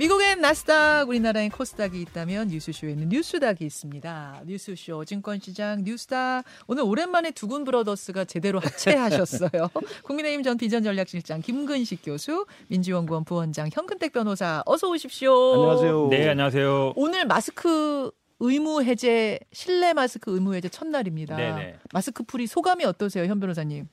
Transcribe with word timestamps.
미국엔 0.00 0.40
나스닥, 0.40 1.10
우리나라엔 1.10 1.50
코스닥이 1.50 2.00
있다면 2.00 2.48
뉴스쇼에는 2.48 3.10
뉴스닥이 3.10 3.66
있습니다. 3.66 4.44
뉴스쇼, 4.46 5.04
증권시장, 5.04 5.84
뉴스닥. 5.84 6.42
오늘 6.68 6.84
오랜만에 6.84 7.32
두군 7.32 7.64
브러더스가 7.64 8.24
제대로 8.24 8.60
합체하셨어요. 8.60 9.68
국민의힘 10.04 10.42
전 10.42 10.56
비전전략실장 10.56 11.42
김근식 11.42 12.00
교수, 12.02 12.46
민주연구원 12.68 13.24
부원장 13.26 13.68
현근택 13.70 14.14
변호사, 14.14 14.62
어서 14.64 14.88
오십시오. 14.88 15.52
안녕하세요. 15.52 16.08
네, 16.08 16.30
안녕하세요. 16.30 16.94
오늘 16.96 17.26
마스크 17.26 18.10
의무 18.38 18.82
해제, 18.82 19.38
실내 19.52 19.92
마스크 19.92 20.32
의무 20.32 20.54
해제 20.54 20.70
첫날입니다. 20.70 21.36
네네. 21.36 21.76
마스크 21.92 22.22
풀이 22.22 22.46
소감이 22.46 22.86
어떠세요, 22.86 23.26
현 23.26 23.38
변호사님? 23.38 23.86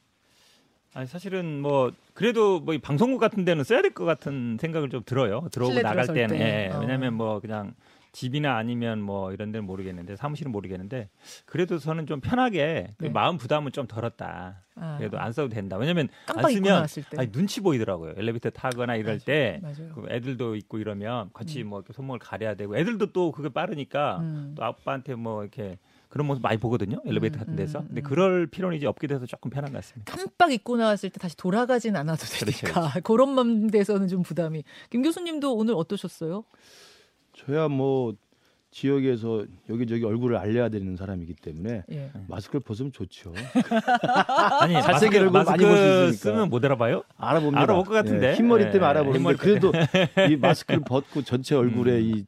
아니 0.98 1.06
사실은 1.06 1.62
뭐 1.62 1.92
그래도 2.16 2.60
뭐이 2.60 2.80
방송국 2.80 3.20
같은 3.20 3.46
데는 3.46 3.64
써야 3.64 3.84
될 3.84 3.94
것 3.94 4.04
같은 4.06 4.58
생각을 4.60 4.90
좀 4.90 5.04
들어요. 5.06 5.48
들어오고 5.52 5.80
나갈 5.84 6.08
때는. 6.08 6.36
때. 6.36 6.70
예, 6.72 6.76
어. 6.76 6.80
왜냐면 6.80 7.14
뭐 7.14 7.40
그냥 7.40 7.76
집이나 8.14 8.56
아니면 8.58 9.00
뭐 9.00 9.32
이런 9.32 9.52
데는 9.52 9.68
모르겠는데 9.68 10.16
사무실은 10.16 10.52
모르겠는데 10.52 11.10
그래도 11.46 11.78
저는 11.78 12.08
좀 12.08 12.20
편하게 12.20 12.96
그 12.98 13.04
네. 13.06 13.10
마음 13.12 13.38
부담은 13.38 13.74
좀 13.74 13.86
덜었다. 13.86 14.64
아, 14.74 14.96
그래도 14.98 15.20
안 15.20 15.32
써도 15.34 15.50
된다. 15.50 15.78
왜냐면 15.78 16.08
안 16.36 16.52
쓰면 16.52 16.88
때. 17.12 17.18
아니, 17.18 17.32
눈치 17.32 17.62
보이더라고요. 17.62 18.14
엘리베이터 18.18 18.50
타거나 18.50 18.96
이럴 18.96 19.20
때 19.20 19.60
맞아요. 19.62 19.94
그 19.94 20.08
애들도 20.10 20.56
있고 20.56 20.80
이러면 20.80 21.30
같이 21.32 21.62
뭐 21.64 21.80
이렇게 21.80 21.94
손목을 21.94 22.18
가려야 22.18 22.56
되고 22.56 22.76
애들도 22.76 23.12
또 23.14 23.32
그게 23.32 23.50
빠르니까 23.50 24.18
음. 24.22 24.56
또 24.58 24.64
아빠한테 24.64 25.14
뭐 25.14 25.44
이렇게 25.44 25.78
그런 26.10 26.28
모습 26.28 26.42
많이 26.42 26.58
보거든요. 26.58 27.02
엘리베이터 27.06 27.38
음, 27.38 27.40
같은 27.40 27.56
데서. 27.56 27.80
음, 27.80 27.88
근데 27.88 28.02
음. 28.02 28.04
그럴 28.04 28.48
필요는 28.48 28.78
이제 28.78 28.88
없게 28.88 29.08
돼서 29.08 29.26
조금 29.26 29.50
편한 29.52 29.72
것 29.72 29.80
같습니다. 29.80 30.16
깜빡 30.16 30.52
잊고 30.54 30.78
나왔을 30.78 31.10
때 31.10 31.20
다시 31.20 31.36
돌아가진 31.38 31.96
않아도 31.96 32.26
그렇죠, 32.26 32.46
되니까 32.46 32.94
그런 33.04 33.36
맘대서는 33.36 34.08
좀 34.08 34.24
부담이. 34.24 34.64
김 34.90 35.02
교수님도 35.02 35.54
오늘 35.56 35.74
어떠셨어요? 35.76 36.44
저야 37.34 37.68
뭐 37.68 38.14
지역에서 38.72 39.46
여기저기 39.70 40.04
얼굴을 40.06 40.38
알려야 40.38 40.70
되는 40.70 40.96
사람이기 40.98 41.36
때문에 41.36 41.84
예. 41.92 42.12
마스크를 42.28 42.60
벗으면 42.60 42.92
좋죠. 42.92 43.34
아니 44.62 44.74
잘생긴 44.82 45.22
얼굴 45.24 45.44
많이 45.44 45.64
마스크 45.64 45.66
보시니까. 45.66 46.12
쓰면 46.12 46.50
못 46.50 46.64
알아봐요? 46.64 47.04
알아봅니다. 47.18 47.62
알아볼 47.62 47.86
것 47.86 47.94
같은데. 47.94 48.32
예, 48.32 48.36
흰머리 48.36 48.66
때문에 48.66 48.84
예, 48.84 48.90
알아보는데 48.90 49.18
흰머리 49.20 49.38
그래도 49.38 49.72
이 50.30 50.36
마스크를 50.36 50.82
벗고 50.82 51.24
전체 51.24 51.56
얼굴에 51.56 52.02
이 52.02 52.26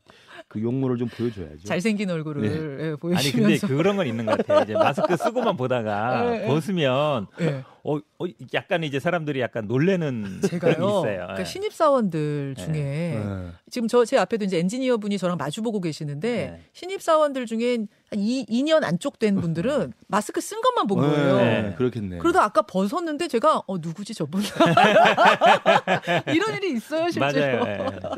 그 0.49 0.61
용모를 0.63 0.97
좀 0.97 1.07
보여줘야죠. 1.07 1.63
잘생긴 1.63 2.09
얼굴을 2.09 2.43
예, 2.43 2.49
아니 2.49 2.59
근데 2.59 2.95
보여주면서. 2.97 3.67
그런 3.67 3.95
건 3.97 4.07
있는 4.07 4.25
것 4.25 4.35
같아요. 4.37 4.63
이제 4.63 4.73
마스크 4.73 5.15
쓰고만 5.15 5.55
보다가 5.55 6.25
예, 6.35 6.43
예. 6.43 6.47
벗으면 6.47 7.27
예. 7.39 7.63
어, 7.83 7.97
어 7.97 8.25
약간 8.53 8.83
이제 8.83 8.99
사람들이 8.99 9.39
약간 9.39 9.67
놀래는 9.67 10.41
제가요. 10.49 10.73
있어요. 10.73 11.03
그러니까 11.03 11.39
예. 11.39 11.45
신입 11.45 11.73
사원들 11.73 12.55
네. 12.57 12.63
중에 12.65 12.75
예. 13.15 13.51
지금 13.69 13.87
저 13.87 14.05
제 14.05 14.17
앞에도 14.17 14.43
이제 14.45 14.57
엔지니어 14.59 14.97
분이 14.97 15.17
저랑 15.19 15.37
마주 15.37 15.61
보고 15.61 15.79
계시는데 15.81 16.29
네. 16.29 16.63
신입 16.73 17.01
사원들 17.01 17.45
중에 17.45 17.77
한 18.09 18.19
2, 18.19 18.45
2년 18.47 18.83
안쪽 18.83 19.19
된 19.19 19.35
분들은 19.39 19.93
마스크 20.07 20.41
쓴 20.41 20.61
것만 20.61 20.87
본 20.87 20.97
거예요. 20.99 21.39
예, 21.39 21.61
네. 21.61 21.75
그렇겠네. 21.77 22.17
그러다 22.17 22.43
아까 22.43 22.63
벗었는데 22.63 23.27
제가 23.27 23.61
어 23.67 23.77
누구지 23.77 24.13
저분 24.15 24.41
이런 26.33 26.55
일이 26.55 26.73
있어요 26.73 27.09
실제로. 27.11 27.63
맞아요. 27.65 28.11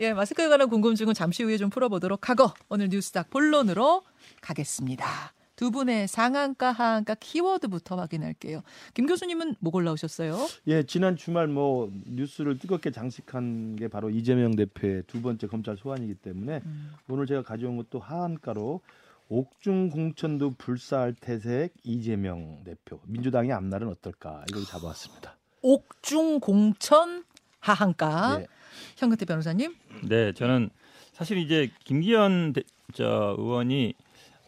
예. 0.00 0.06
예, 0.06 0.12
마스크에 0.12 0.48
관한 0.48 0.68
궁금증은 0.68 1.14
잠시 1.14 1.42
후에 1.42 1.56
좀 1.56 1.70
풀어보도록 1.70 2.28
하고 2.28 2.50
오늘 2.68 2.88
뉴스닥 2.90 3.30
본론으로 3.30 4.02
가겠습니다. 4.40 5.32
두 5.62 5.70
분의 5.70 6.08
상한가 6.08 6.72
하한가 6.72 7.14
키워드부터 7.14 7.94
확인할게요. 7.94 8.64
김 8.94 9.06
교수님은 9.06 9.54
뭐 9.60 9.70
골라오셨어요? 9.70 10.36
예, 10.66 10.82
지난 10.82 11.14
주말 11.14 11.46
뭐 11.46 11.88
뉴스를 12.04 12.58
뜨겁게 12.58 12.90
장식한 12.90 13.76
게 13.76 13.86
바로 13.86 14.10
이재명 14.10 14.56
대표의 14.56 15.04
두 15.06 15.22
번째 15.22 15.46
검찰 15.46 15.76
소환이기 15.76 16.14
때문에 16.14 16.62
음. 16.66 16.90
오늘 17.08 17.26
제가 17.26 17.42
가져온 17.44 17.76
것도 17.76 18.00
하한가로 18.00 18.80
옥중 19.28 19.90
공천도 19.90 20.54
불사할 20.58 21.14
태색 21.20 21.74
이재명 21.84 22.64
대표 22.64 22.98
민주당의 23.06 23.52
앞날은 23.52 23.86
어떨까 23.86 24.44
이걸 24.50 24.64
잡아왔습니다. 24.64 25.36
옥중 25.62 26.40
공천 26.40 27.22
하한가 27.60 28.38
예. 28.40 28.46
현근태 28.96 29.26
변호사님. 29.26 29.76
네, 30.08 30.32
저는 30.32 30.70
사실 31.12 31.38
이제 31.38 31.70
김기현 31.84 32.52
대- 32.52 32.62
저 32.94 33.36
의원이 33.38 33.94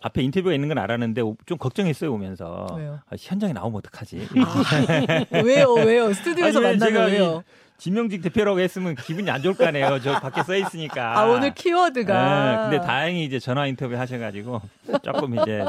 앞에 0.04 0.20
인터뷰가 0.22 0.54
있는 0.54 0.68
건 0.68 0.76
알았는데 0.76 1.22
오- 1.22 1.36
좀 1.46 1.56
걱정했어요 1.56 2.12
오면서 2.12 2.66
왜요? 2.76 3.00
아, 3.08 3.16
현장에 3.18 3.54
나오면 3.54 3.78
어떡하지? 3.78 4.28
왜요, 5.44 5.72
왜요? 5.72 6.12
스튜디오에서 6.12 6.60
만나면 6.60 7.10
왜요? 7.10 7.42
지명직 7.78 8.22
대표라고 8.22 8.60
했으면 8.60 8.94
기분이 8.94 9.28
안 9.30 9.42
좋을 9.42 9.54
거 9.54 9.66
아니에요. 9.66 9.98
저 10.00 10.20
밖에 10.20 10.42
써 10.44 10.54
있으니까. 10.54 11.18
아 11.18 11.24
오늘 11.24 11.52
키워드가. 11.54 12.68
네, 12.68 12.70
근데 12.70 12.86
다행히 12.86 13.24
이제 13.24 13.38
전화 13.40 13.66
인터뷰 13.66 13.96
하셔가지고 13.96 14.60
조금 15.02 15.38
이제 15.40 15.64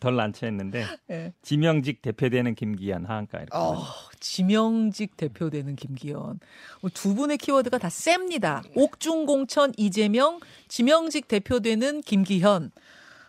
덜 0.00 0.16
난처했는데 0.16 0.84
예. 1.10 1.32
지명직 1.42 2.00
대표되는 2.00 2.54
김기현 2.54 3.04
하한가 3.04 3.38
이렇게. 3.38 3.50
어, 3.56 3.76
지명직 4.20 5.16
대표되는 5.16 5.76
김기현. 5.76 6.40
오늘 6.82 6.94
두 6.94 7.14
분의 7.14 7.36
키워드가 7.38 7.76
다 7.78 7.90
셉니다. 7.90 8.62
옥중공천 8.74 9.72
이재명, 9.76 10.40
지명직 10.68 11.28
대표되는 11.28 12.00
김기현. 12.00 12.70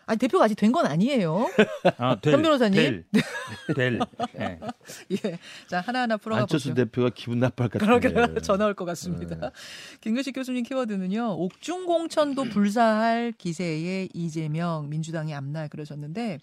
아니 0.08 0.20
대표가 0.20 0.46
아직 0.46 0.56
된 0.56 0.72
건 0.72 0.86
아니에요. 0.86 1.48
아, 1.98 2.20
될, 2.20 2.34
현 2.34 2.42
변호사님? 2.42 2.76
될, 2.76 3.06
될. 3.76 4.00
예. 4.40 4.60
예. 5.12 5.40
자 5.68 5.80
하나하나 5.82 6.18
풀어가 6.18 6.42
안철수 6.42 6.70
보죠. 6.70 6.84
대표가 6.84 7.12
기분 7.16 7.40
나쁠 7.40 7.70
것 7.70 7.80
같은데. 7.80 8.10
그러게 8.14 8.40
전화 8.42 8.66
올 8.66 8.74
것 8.76 8.84
같습니다. 8.86 9.52
김규식 10.02 10.36
교수님 10.36 10.64
키워드는요. 10.64 11.36
옥중공천도 11.38 12.46
불사할 12.46 13.34
기세의 13.38 14.10
이재명 14.14 14.90
민주당의 14.90 15.34
앞날 15.34 15.70
그러셨는데 15.70 16.40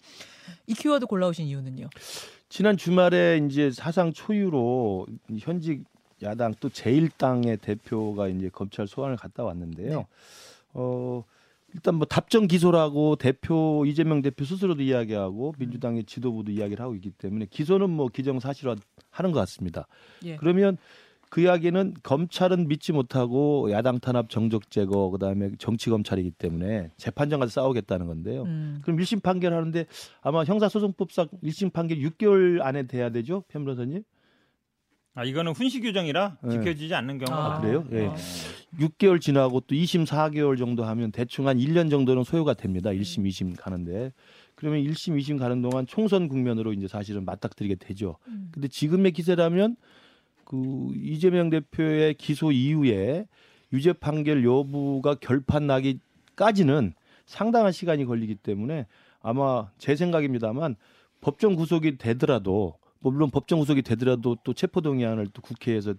이 0.67 0.73
키워드 0.73 1.05
골라오신 1.05 1.45
이유는요. 1.45 1.89
지난 2.49 2.75
주말에 2.77 3.41
이제 3.45 3.71
사상 3.71 4.13
초유로 4.13 5.07
현직 5.39 5.83
야당 6.23 6.53
또 6.59 6.69
제1당의 6.69 7.59
대표가 7.61 8.27
이제 8.29 8.49
검찰 8.51 8.87
소환을 8.87 9.17
갔다 9.17 9.43
왔는데요. 9.43 9.97
네. 9.99 10.05
어 10.73 11.23
일단 11.73 11.95
뭐 11.95 12.05
답정 12.05 12.47
기소라고 12.47 13.15
대표 13.15 13.83
이재명 13.85 14.21
대표 14.21 14.45
스스로도 14.45 14.83
이야기하고 14.83 15.53
민주당의 15.57 16.05
지도부도 16.05 16.51
이야기를 16.51 16.83
하고 16.83 16.95
있기 16.95 17.11
때문에 17.11 17.47
기소는 17.49 17.89
뭐 17.89 18.07
기정사실화 18.07 18.75
하는 19.09 19.31
것 19.31 19.39
같습니다. 19.39 19.87
예. 20.23 20.35
그러면 20.37 20.77
그 21.33 21.41
이야기는 21.41 21.95
검찰은 22.03 22.67
믿지 22.67 22.91
못하고 22.91 23.71
야당 23.71 23.99
탄압 23.99 24.29
정적 24.29 24.69
제거 24.69 25.09
그다음에 25.09 25.49
정치 25.57 25.89
검찰이기 25.89 26.29
때문에 26.29 26.91
재판장 26.97 27.39
가서 27.39 27.61
싸우겠다는 27.61 28.05
건데요. 28.05 28.43
음. 28.43 28.81
그럼 28.83 28.99
1심 28.99 29.23
판결하는데 29.23 29.87
아마 30.21 30.43
형사소송법상 30.43 31.29
1심 31.43 31.73
판결 31.73 31.97
6개월 31.97 32.61
안에 32.61 32.83
돼야 32.83 33.09
되죠, 33.09 33.43
편 33.47 33.65
변호사님? 33.65 34.03
아 35.15 35.23
이거는 35.23 35.51
훈시 35.51 35.79
규정이라 35.79 36.37
네. 36.41 36.49
지켜지지 36.51 36.93
않는 36.95 37.19
경우가 37.19 37.55
아, 37.55 37.61
그래요? 37.61 37.85
예. 37.91 38.07
아. 38.07 38.15
6개월 38.79 39.21
지나고 39.21 39.59
또 39.61 39.75
2심 39.75 40.07
4개월 40.07 40.57
정도 40.57 40.83
하면 40.85 41.11
대충 41.11 41.47
한 41.47 41.57
1년 41.57 41.91
정도는 41.91 42.23
소요가 42.23 42.55
됩니다. 42.55 42.89
1심, 42.89 43.27
2심 43.27 43.55
가는데. 43.55 44.11
그러면 44.55 44.81
1심, 44.81 45.19
2심 45.19 45.37
가는 45.37 45.61
동안 45.61 45.85
총선 45.85 46.27
국면으로 46.27 46.73
이제 46.73 46.87
사실은 46.87 47.25
맞닥뜨리게 47.25 47.75
되죠. 47.75 48.17
음. 48.27 48.49
근데 48.51 48.67
지금의 48.67 49.11
기세라면 49.11 49.75
그 50.45 50.91
이재명 50.95 51.51
대표의 51.51 52.15
기소 52.15 52.51
이후에 52.51 53.27
유죄 53.71 53.93
판결 53.93 54.43
여부가 54.43 55.15
결판 55.15 55.67
나기까지는 55.67 56.93
상당한 57.25 57.71
시간이 57.71 58.05
걸리기 58.05 58.35
때문에 58.35 58.87
아마 59.21 59.69
제 59.77 59.95
생각입니다만 59.95 60.75
법정 61.21 61.55
구속이 61.55 61.97
되더라도 61.97 62.51
뭐 62.51 62.82
물론 63.03 63.29
법정 63.29 63.59
구속이 63.59 63.81
되더라도 63.81 64.37
또 64.43 64.53
체포 64.53 64.81
동의안을 64.81 65.27
또 65.33 65.41
국회에서 65.41 65.93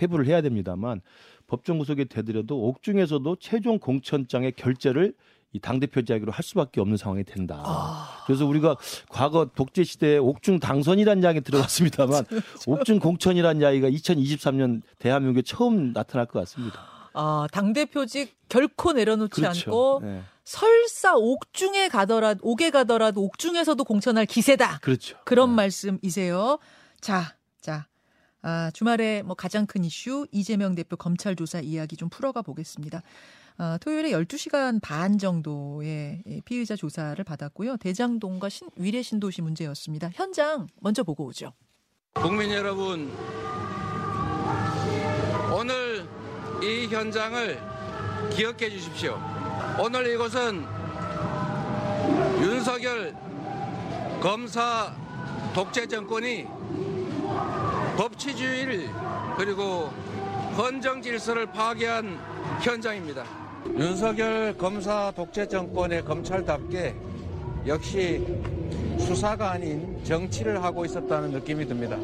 회부를 0.00 0.26
해야 0.26 0.40
됩니다만 0.40 1.00
법정 1.46 1.78
구속이 1.78 2.06
되더라도 2.06 2.60
옥중에서도 2.68 3.36
최종 3.36 3.78
공천장의 3.78 4.52
결재를 4.52 5.14
이 5.52 5.58
당 5.58 5.80
대표 5.80 6.00
이야기로 6.00 6.32
할 6.32 6.42
수밖에 6.42 6.80
없는 6.80 6.96
상황이 6.98 7.24
된다. 7.24 7.62
아. 7.64 8.22
그래서 8.26 8.44
우리가 8.46 8.76
과거 9.08 9.46
독재 9.54 9.84
시대에 9.84 10.18
옥중 10.18 10.60
당선이라는 10.60 11.22
이야기 11.22 11.40
들어봤습니다만 11.40 12.24
옥중 12.66 12.98
공천이라는 12.98 13.62
이야기가 13.62 13.88
2023년 13.88 14.82
대한민국에 14.98 15.42
처음 15.42 15.92
나타날 15.92 16.26
것 16.26 16.40
같습니다. 16.40 16.95
아, 17.18 17.46
당대표직 17.50 18.36
결코 18.48 18.92
내려놓지 18.92 19.44
않고 19.44 20.00
네. 20.02 20.22
설사 20.44 21.16
옥중에 21.16 21.88
가더라도 21.88 22.40
옥에 22.42 22.70
가더라도 22.70 23.22
옥중에서도 23.22 23.82
공천할 23.82 24.26
기세다. 24.26 24.80
그렇죠. 24.80 25.16
그런 25.24 25.50
네. 25.50 25.56
말씀이세요. 25.56 26.58
자, 27.00 27.34
자. 27.60 27.86
아, 28.42 28.70
주말에 28.72 29.22
뭐 29.22 29.34
가장 29.34 29.66
큰 29.66 29.82
이슈 29.82 30.26
이재명 30.30 30.74
대표 30.76 30.96
검찰 30.96 31.34
조사 31.34 31.58
이야기 31.58 31.96
좀 31.96 32.08
풀어가 32.10 32.42
보겠습니다. 32.42 33.02
아, 33.56 33.78
토요일에 33.80 34.10
12시간 34.10 34.80
반 34.82 35.16
정도의 35.18 36.22
예, 36.26 36.40
피의자 36.44 36.76
조사를 36.76 37.24
받았고요. 37.24 37.78
대장동과 37.78 38.50
신, 38.50 38.68
위례 38.76 39.02
신도시 39.02 39.40
문제였습니다. 39.40 40.10
현장 40.14 40.68
먼저 40.80 41.02
보고 41.02 41.24
오죠. 41.24 41.54
국민 42.12 42.52
여러분, 42.52 43.10
오늘 45.52 45.85
이 46.62 46.86
현장을 46.88 47.60
기억해 48.30 48.70
주십시오. 48.70 49.20
오늘 49.82 50.06
이곳은 50.14 50.64
윤석열 52.40 53.14
검사 54.20 54.94
독재 55.54 55.86
정권이 55.86 56.46
법치주의를 57.96 58.88
그리고 59.36 59.90
헌정 60.56 61.02
질서를 61.02 61.46
파괴한 61.46 62.18
현장입니다. 62.62 63.24
윤석열 63.78 64.56
검사 64.56 65.12
독재 65.14 65.48
정권의 65.48 66.04
검찰답게 66.04 66.94
역시 67.66 68.24
수사가 68.98 69.52
아닌 69.52 70.02
정치를 70.04 70.62
하고 70.62 70.84
있었다는 70.84 71.32
느낌이 71.32 71.66
듭니다. 71.66 71.98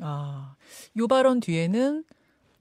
아, 0.00 0.54
요 0.96 1.08
발언 1.08 1.40
뒤에는 1.40 2.04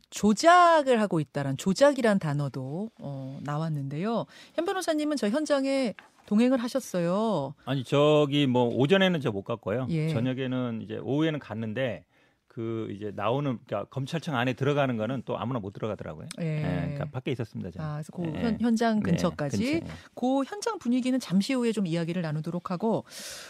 조작을 0.09 0.99
하고 1.01 1.19
있다란 1.19 1.57
조작이란 1.57 2.19
단어도 2.19 2.89
어, 2.99 3.39
나왔는데요. 3.43 4.25
현 4.55 4.65
변호사님은 4.65 5.17
저 5.17 5.29
현장에 5.29 5.93
동행을 6.25 6.57
하셨어요. 6.59 7.53
아니 7.65 7.83
저기 7.83 8.45
뭐 8.47 8.65
오전에는 8.67 9.19
저 9.21 9.31
못 9.31 9.43
갔고요. 9.43 9.87
예. 9.89 10.09
저녁에는 10.09 10.81
이제 10.83 10.97
오후에는 10.97 11.39
갔는데 11.39 12.05
그 12.47 12.87
이제 12.95 13.11
나오는 13.15 13.57
그러니까 13.65 13.89
검찰청 13.89 14.35
안에 14.35 14.53
들어가는 14.53 14.97
거는 14.97 15.21
또 15.25 15.37
아무나 15.37 15.59
못 15.59 15.71
들어가더라고요. 15.73 16.27
예. 16.41 16.45
예, 16.57 16.61
그러니까 16.81 17.05
밖에 17.11 17.31
있었습니다. 17.31 17.71
저는. 17.71 17.87
아, 17.87 17.93
그래서 17.93 18.11
그 18.11 18.23
예. 18.37 18.43
현, 18.43 18.57
현장 18.59 18.95
네, 18.99 19.11
근처까지 19.11 19.57
근처에. 19.79 19.97
그 20.15 20.43
현장 20.45 20.77
분위기는 20.79 21.17
잠시 21.19 21.53
후에 21.53 21.71
좀 21.71 21.85
이야기를 21.87 22.21
나누도록 22.21 22.69
하고 22.71 23.05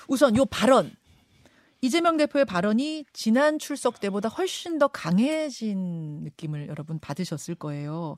우선 0.08 0.36
요 0.38 0.46
발언 0.46 0.92
이재명 1.82 2.18
대표의 2.18 2.46
발언이 2.46 3.06
지난 3.14 3.58
출석 3.58 4.00
때보다 4.00 4.30
훨씬 4.30 4.80
더 4.80 4.88
강해진 4.88 6.24
느낌을 6.24 6.68
여러분 6.68 7.00
받으셨을 7.00 7.56
거예요. 7.56 8.18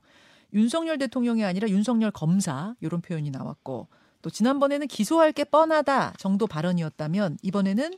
윤석열 0.52 0.98
대통령이 0.98 1.44
아니라 1.44 1.68
윤석열 1.68 2.10
검사 2.10 2.74
이런 2.80 3.00
표현이 3.00 3.30
나왔고 3.30 3.88
또 4.20 4.30
지난번에는 4.30 4.86
기소할 4.86 5.32
게 5.32 5.44
뻔하다 5.44 6.14
정도 6.18 6.46
발언이었다면 6.46 7.38
이번에는 7.42 7.92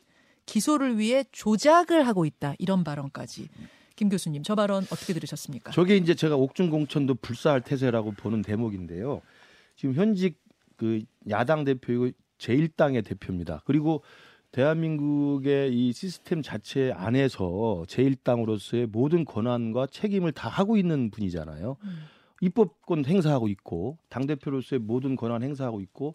기소를 0.46 0.98
위해 0.98 1.24
조작을 1.32 2.06
하고 2.06 2.26
있다 2.26 2.54
이런 2.58 2.84
발언까지 2.84 3.48
김 3.96 4.08
교수님 4.08 4.42
저 4.42 4.54
발언 4.54 4.84
어떻게 4.84 5.12
들으셨습니까? 5.14 5.72
저게 5.72 5.96
이제 5.96 6.14
제가 6.14 6.36
옥중 6.36 6.70
공천도 6.70 7.14
불사할 7.16 7.62
태세라고 7.62 8.12
보는 8.12 8.42
대목인데요. 8.42 9.22
지금 9.76 9.94
현직 9.94 10.40
그 10.76 11.02
야당 11.30 11.64
대표이고 11.64 12.10
제1당의 12.38 13.04
대표입니다. 13.04 13.62
그리고 13.64 14.02
대한민국의 14.54 15.74
이 15.74 15.92
시스템 15.92 16.40
자체 16.40 16.92
안에서 16.94 17.84
제1당으로서의 17.88 18.86
모든 18.86 19.24
권한과 19.24 19.88
책임을 19.88 20.30
다 20.30 20.48
하고 20.48 20.76
있는 20.76 21.10
분이잖아요. 21.10 21.76
음. 21.82 21.98
입법권 22.40 23.04
행사하고 23.04 23.48
있고 23.48 23.98
당 24.08 24.26
대표로서의 24.28 24.78
모든 24.78 25.16
권한 25.16 25.42
행사하고 25.42 25.80
있고 25.80 26.14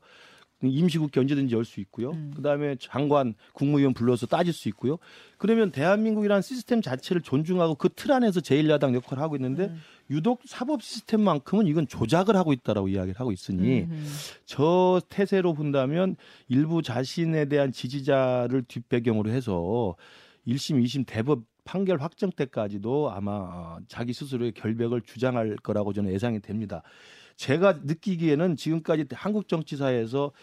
임시국회 0.61 1.19
언제든지 1.21 1.55
열 1.55 1.63
수 1.63 1.79
있고요. 1.81 2.11
음. 2.11 2.33
그다음에 2.35 2.75
장관, 2.79 3.33
국무위원 3.53 3.93
불러서 3.93 4.25
따질 4.27 4.51
수 4.53 4.67
있고요. 4.69 4.97
그러면 5.37 5.71
대한민국이라는 5.71 6.41
시스템 6.41 6.81
자체를 6.81 7.21
존중하고 7.21 7.75
그 7.75 7.89
틀 7.89 8.11
안에서 8.11 8.39
제1야당 8.41 8.93
역할을 8.95 9.21
하고 9.23 9.35
있는데 9.35 9.65
음. 9.65 9.81
유독 10.09 10.41
사법 10.45 10.81
시스템만큼은 10.81 11.67
이건 11.67 11.87
조작을 11.87 12.35
하고 12.35 12.51
있다라고 12.53 12.87
이야기를 12.87 13.19
하고 13.19 13.31
있으니 13.31 13.81
음, 13.81 13.87
음. 13.91 14.05
저 14.45 15.01
태세로 15.09 15.53
본다면 15.53 16.15
일부 16.47 16.81
자신에 16.81 17.45
대한 17.45 17.71
지지자를 17.71 18.63
뒷배경으로 18.63 19.29
해서 19.29 19.95
1심, 20.47 20.83
2심 20.83 21.05
대법 21.05 21.43
판결 21.63 22.01
확정 22.01 22.31
때까지도 22.31 23.11
아마 23.11 23.31
어, 23.31 23.77
자기 23.87 24.11
스스로의 24.13 24.53
결백을 24.53 25.01
주장할 25.01 25.57
거라고 25.57 25.93
저는 25.93 26.11
예상이 26.11 26.39
됩니다. 26.39 26.81
제가 27.39 27.79
느끼기에는 27.83 28.57
지금까지 28.57 29.05
한국 29.13 29.47
정치사에서 29.47 30.33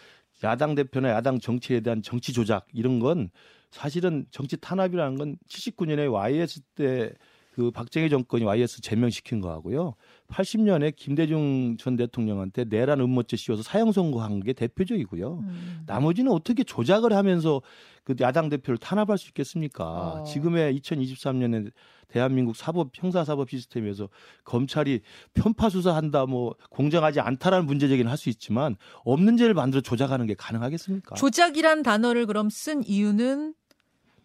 야당 0.42 0.74
대표나 0.74 1.10
야당 1.10 1.38
정치에 1.38 1.80
대한 1.80 2.00
정치 2.00 2.32
조작 2.32 2.66
이런 2.72 3.00
건 3.00 3.28
사실은 3.70 4.24
정치 4.30 4.56
탄압이라는 4.56 5.18
건 5.18 5.36
79년에 5.46 6.10
YS 6.10 6.60
때 6.74 7.12
그 7.56 7.70
박정희 7.70 8.10
정권이 8.10 8.44
YS 8.44 8.82
제명시킨 8.82 9.40
거하고요. 9.40 9.94
80년에 10.28 10.94
김대중 10.94 11.78
전 11.78 11.96
대통령한테 11.96 12.64
내란 12.64 13.00
음모죄 13.00 13.38
씌워서 13.38 13.62
사형 13.62 13.92
선고한 13.92 14.40
게 14.40 14.52
대표적이고요. 14.52 15.38
음. 15.38 15.82
나머지는 15.86 16.32
어떻게 16.32 16.64
조작을 16.64 17.14
하면서 17.14 17.62
그 18.04 18.14
야당 18.20 18.50
대표를 18.50 18.76
탄압할 18.76 19.16
수 19.16 19.28
있겠습니까? 19.28 19.84
어. 19.86 20.24
지금의 20.24 20.78
2023년에 20.78 21.72
대한민국 22.08 22.56
사법 22.56 22.90
형사 22.92 23.24
사법 23.24 23.48
시스템에서 23.48 24.10
검찰이 24.44 25.00
편파 25.32 25.70
수사한다 25.70 26.26
뭐 26.26 26.54
공정하지 26.68 27.20
않다라는 27.20 27.64
문제 27.64 27.88
제기는 27.88 28.10
할 28.10 28.16
수 28.18 28.28
있지만 28.28 28.76
없는 29.04 29.38
죄를 29.38 29.54
만들어 29.54 29.80
조작하는 29.80 30.26
게 30.26 30.34
가능하겠습니까? 30.34 31.14
조작이란 31.14 31.82
단어를 31.82 32.26
그럼 32.26 32.50
쓴 32.50 32.82
이유는 32.84 33.54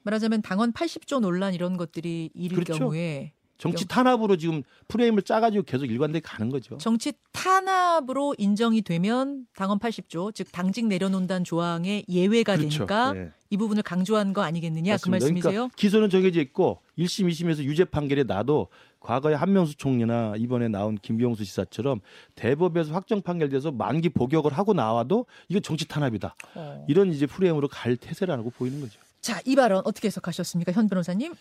말하자면 0.03 0.41
당원 0.41 0.73
80조 0.73 1.19
논란 1.19 1.53
이런 1.53 1.77
것들이 1.77 2.29
일일 2.33 2.63
그렇죠. 2.63 2.79
경우에 2.79 3.33
정치 3.61 3.87
탄압으로 3.87 4.37
지금 4.37 4.63
프레임을 4.87 5.21
짜가지고 5.21 5.65
계속 5.65 5.85
일관되게 5.85 6.23
가는 6.23 6.49
거죠. 6.49 6.79
정치 6.79 7.13
탄압으로 7.31 8.33
인정이 8.39 8.81
되면 8.81 9.45
당원 9.55 9.77
80조 9.77 10.33
즉 10.33 10.51
당직 10.51 10.87
내려놓는다는 10.87 11.43
조항의 11.43 12.05
예외가 12.09 12.57
되니까 12.57 13.13
예. 13.15 13.31
이 13.51 13.57
부분을 13.57 13.83
강조한 13.83 14.33
거 14.33 14.41
아니겠느냐 14.41 14.97
그 14.97 15.09
맞습니다. 15.09 15.25
말씀이세요? 15.25 15.51
그러니까 15.51 15.75
기소는 15.75 16.09
정해져 16.09 16.41
있고 16.41 16.81
1심, 16.97 17.29
2심에서 17.29 17.63
유죄 17.63 17.85
판결에 17.85 18.23
나도 18.23 18.69
과거에 18.99 19.35
한명수 19.35 19.75
총리나 19.77 20.33
이번에 20.37 20.67
나온 20.67 20.97
김병수 20.99 21.45
지사처럼 21.45 21.99
대법에서 22.33 22.93
확정 22.93 23.21
판결돼서 23.21 23.71
만기 23.71 24.09
복역을 24.09 24.53
하고 24.53 24.73
나와도 24.73 25.27
이거 25.49 25.59
정치 25.59 25.87
탄압이다. 25.87 26.35
어. 26.55 26.85
이런 26.87 27.11
이제 27.11 27.27
프레임으로 27.27 27.67
갈 27.67 27.95
태세라고 27.95 28.49
보이는 28.49 28.81
거죠. 28.81 28.99
자, 29.21 29.39
이 29.45 29.55
발언 29.55 29.81
어떻게 29.85 30.07
해석하셨습니까? 30.07 30.71
현 30.71 30.89
변호사님? 30.89 31.33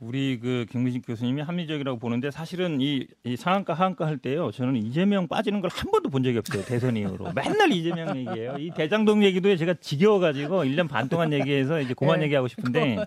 우리 0.00 0.38
그 0.38 0.64
김민식 0.70 1.04
교수님이 1.06 1.42
합리적이라고 1.42 1.98
보는데 1.98 2.30
사실은 2.30 2.80
이, 2.80 3.08
이 3.24 3.36
상한가 3.36 3.74
하한가 3.74 4.06
할 4.06 4.16
때요 4.16 4.52
저는 4.52 4.76
이재명 4.76 5.26
빠지는 5.26 5.60
걸 5.60 5.70
한 5.74 5.90
번도 5.90 6.08
본 6.08 6.22
적이 6.22 6.38
없어요 6.38 6.64
대선 6.64 6.96
이후로 6.96 7.32
맨날 7.34 7.72
이재명 7.72 8.16
얘기해요 8.16 8.54
이 8.60 8.70
대장동 8.70 9.24
얘기도 9.24 9.56
제가 9.56 9.74
지겨워가지고 9.80 10.62
1년 10.66 10.88
반 10.88 11.08
동안 11.08 11.32
얘기해서 11.32 11.80
이제 11.80 11.94
그만 11.94 12.20
네. 12.20 12.26
얘기하고 12.26 12.46
싶은데 12.46 13.04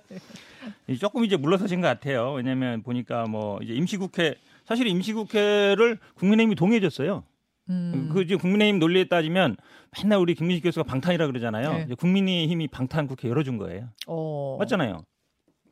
이 0.88 0.98
조금 0.98 1.24
이제 1.24 1.38
물러서신 1.38 1.80
것 1.80 1.88
같아요 1.88 2.34
왜냐하면 2.34 2.84
보니까 2.84 3.24
뭐 3.24 3.58
이제 3.64 3.72
임시국회 3.74 4.36
사실 4.66 4.86
임시국회를 4.88 5.98
국민의힘이 6.16 6.56
동의해줬어요 6.56 7.24
음. 7.72 8.10
그 8.12 8.22
이제 8.22 8.36
국민의힘 8.36 8.80
논리에 8.80 9.06
따지면 9.06 9.56
맨날 9.98 10.20
우리 10.20 10.36
김민식 10.36 10.64
교수가 10.64 10.84
방탄이라 10.84 11.28
그러잖아요 11.28 11.74
네. 11.74 11.84
이제 11.86 11.96
국민의힘이 11.96 12.68
방탄 12.68 13.08
국회 13.08 13.30
열어준 13.30 13.58
거예요 13.58 13.90
어. 14.08 14.58
맞잖아요 14.60 15.04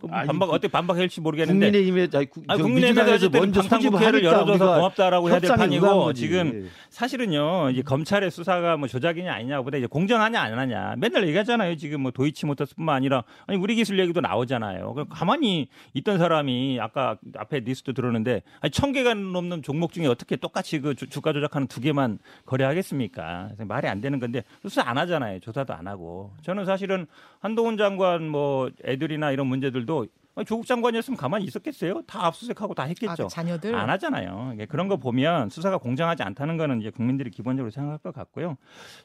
반박 0.07 0.47
그- 0.47 0.51
어떻게 0.55 0.67
반박할지 0.71 1.19
모르겠는데. 1.19 1.65
국민의힘의 1.71 2.09
아니, 2.13 2.25
구- 2.27 2.41
아니, 2.47 2.57
저 2.57 2.63
국민의힘에서 2.63 3.29
먼저 3.29 3.61
하니까 3.61 4.23
열어줘서 4.23 4.75
고맙다라고 4.75 5.29
해야 5.29 5.39
될 5.39 5.49
판이고. 5.55 6.13
지금 6.13 6.69
사실은요 6.89 7.71
이제 7.71 7.81
검찰의 7.81 8.31
수사가 8.31 8.77
뭐 8.77 8.87
조작이냐 8.87 9.33
아니냐보다 9.33 9.77
이제 9.77 9.87
공정하냐 9.87 10.39
안 10.39 10.57
하냐. 10.57 10.95
맨날 10.97 11.27
얘기하잖아요. 11.27 11.75
지금 11.75 12.01
뭐 12.01 12.11
도이치모터스뿐만 12.11 12.95
아니라. 12.95 13.23
아니 13.47 13.57
우리 13.59 13.75
기술 13.75 13.99
얘기도 13.99 14.21
나오잖아요. 14.21 14.95
가만히 15.09 15.67
있던 15.93 16.17
사람이 16.17 16.79
아까 16.81 17.17
앞에 17.37 17.59
리스트 17.59 17.93
들었는데 17.93 18.41
아니 18.61 18.71
천 18.71 18.93
개가 18.93 19.13
넘는 19.13 19.63
종목 19.63 19.91
중에 19.91 20.07
어떻게 20.07 20.35
똑같이 20.37 20.79
그 20.79 20.95
주- 20.95 21.07
주가 21.09 21.33
조작하는 21.33 21.67
두 21.67 21.81
개만 21.81 22.19
거래하겠습니까? 22.45 23.49
말이 23.67 23.87
안 23.87 23.99
되는 24.01 24.19
건데 24.19 24.43
수사 24.61 24.81
안 24.85 24.97
하잖아요. 24.97 25.39
조사도 25.41 25.73
안 25.73 25.87
하고. 25.87 26.31
저는 26.43 26.65
사실은 26.65 27.05
한동훈 27.41 27.77
장관 27.77 28.29
뭐 28.29 28.69
애들이나 28.85 29.31
이런 29.31 29.47
문제들도 29.47 29.88
아니, 30.35 30.45
조국 30.45 30.65
장관이었으면 30.67 31.17
가만히 31.17 31.43
있었겠어요 31.45 32.03
다 32.07 32.25
압수수색하고 32.27 32.73
다 32.73 32.83
아, 32.83 32.85
했겠죠 32.85 33.23
그 33.23 33.27
자녀들 33.29 33.75
안 33.75 33.89
하잖아요. 33.89 34.51
이게 34.53 34.65
그런 34.65 34.87
거 34.87 34.95
보면 34.95 35.49
수사가 35.49 35.77
공정하지 35.79 36.23
않다는 36.23 36.55
거는 36.55 36.79
이제 36.79 36.89
국민들이 36.91 37.29
기본적으로 37.29 37.71
생각할 37.71 37.97
것 37.99 38.13
같고요. 38.13 38.55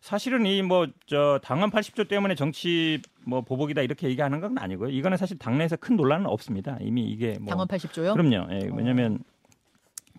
사실은 0.00 0.46
이 0.46 0.62
뭐 0.62 0.86
저 1.06 1.40
당헌 1.42 1.70
80조 1.70 2.08
때문에 2.08 2.34
정치 2.36 3.00
뭐 3.26 3.40
보복이다 3.40 3.82
이렇게 3.82 4.08
얘기하는 4.08 4.40
건 4.40 4.58
아니고요. 4.58 4.90
이거는 4.90 5.16
사실 5.16 5.38
당내에서 5.38 5.76
큰 5.76 5.96
논란은 5.96 6.26
없습니다. 6.26 6.76
이미 6.80 7.02
이게 7.10 7.36
뭐 7.40 7.48
당원 7.48 7.66
80조요? 7.68 8.12
그럼요. 8.14 8.52
예, 8.52 8.68
왜냐하면 8.72 9.18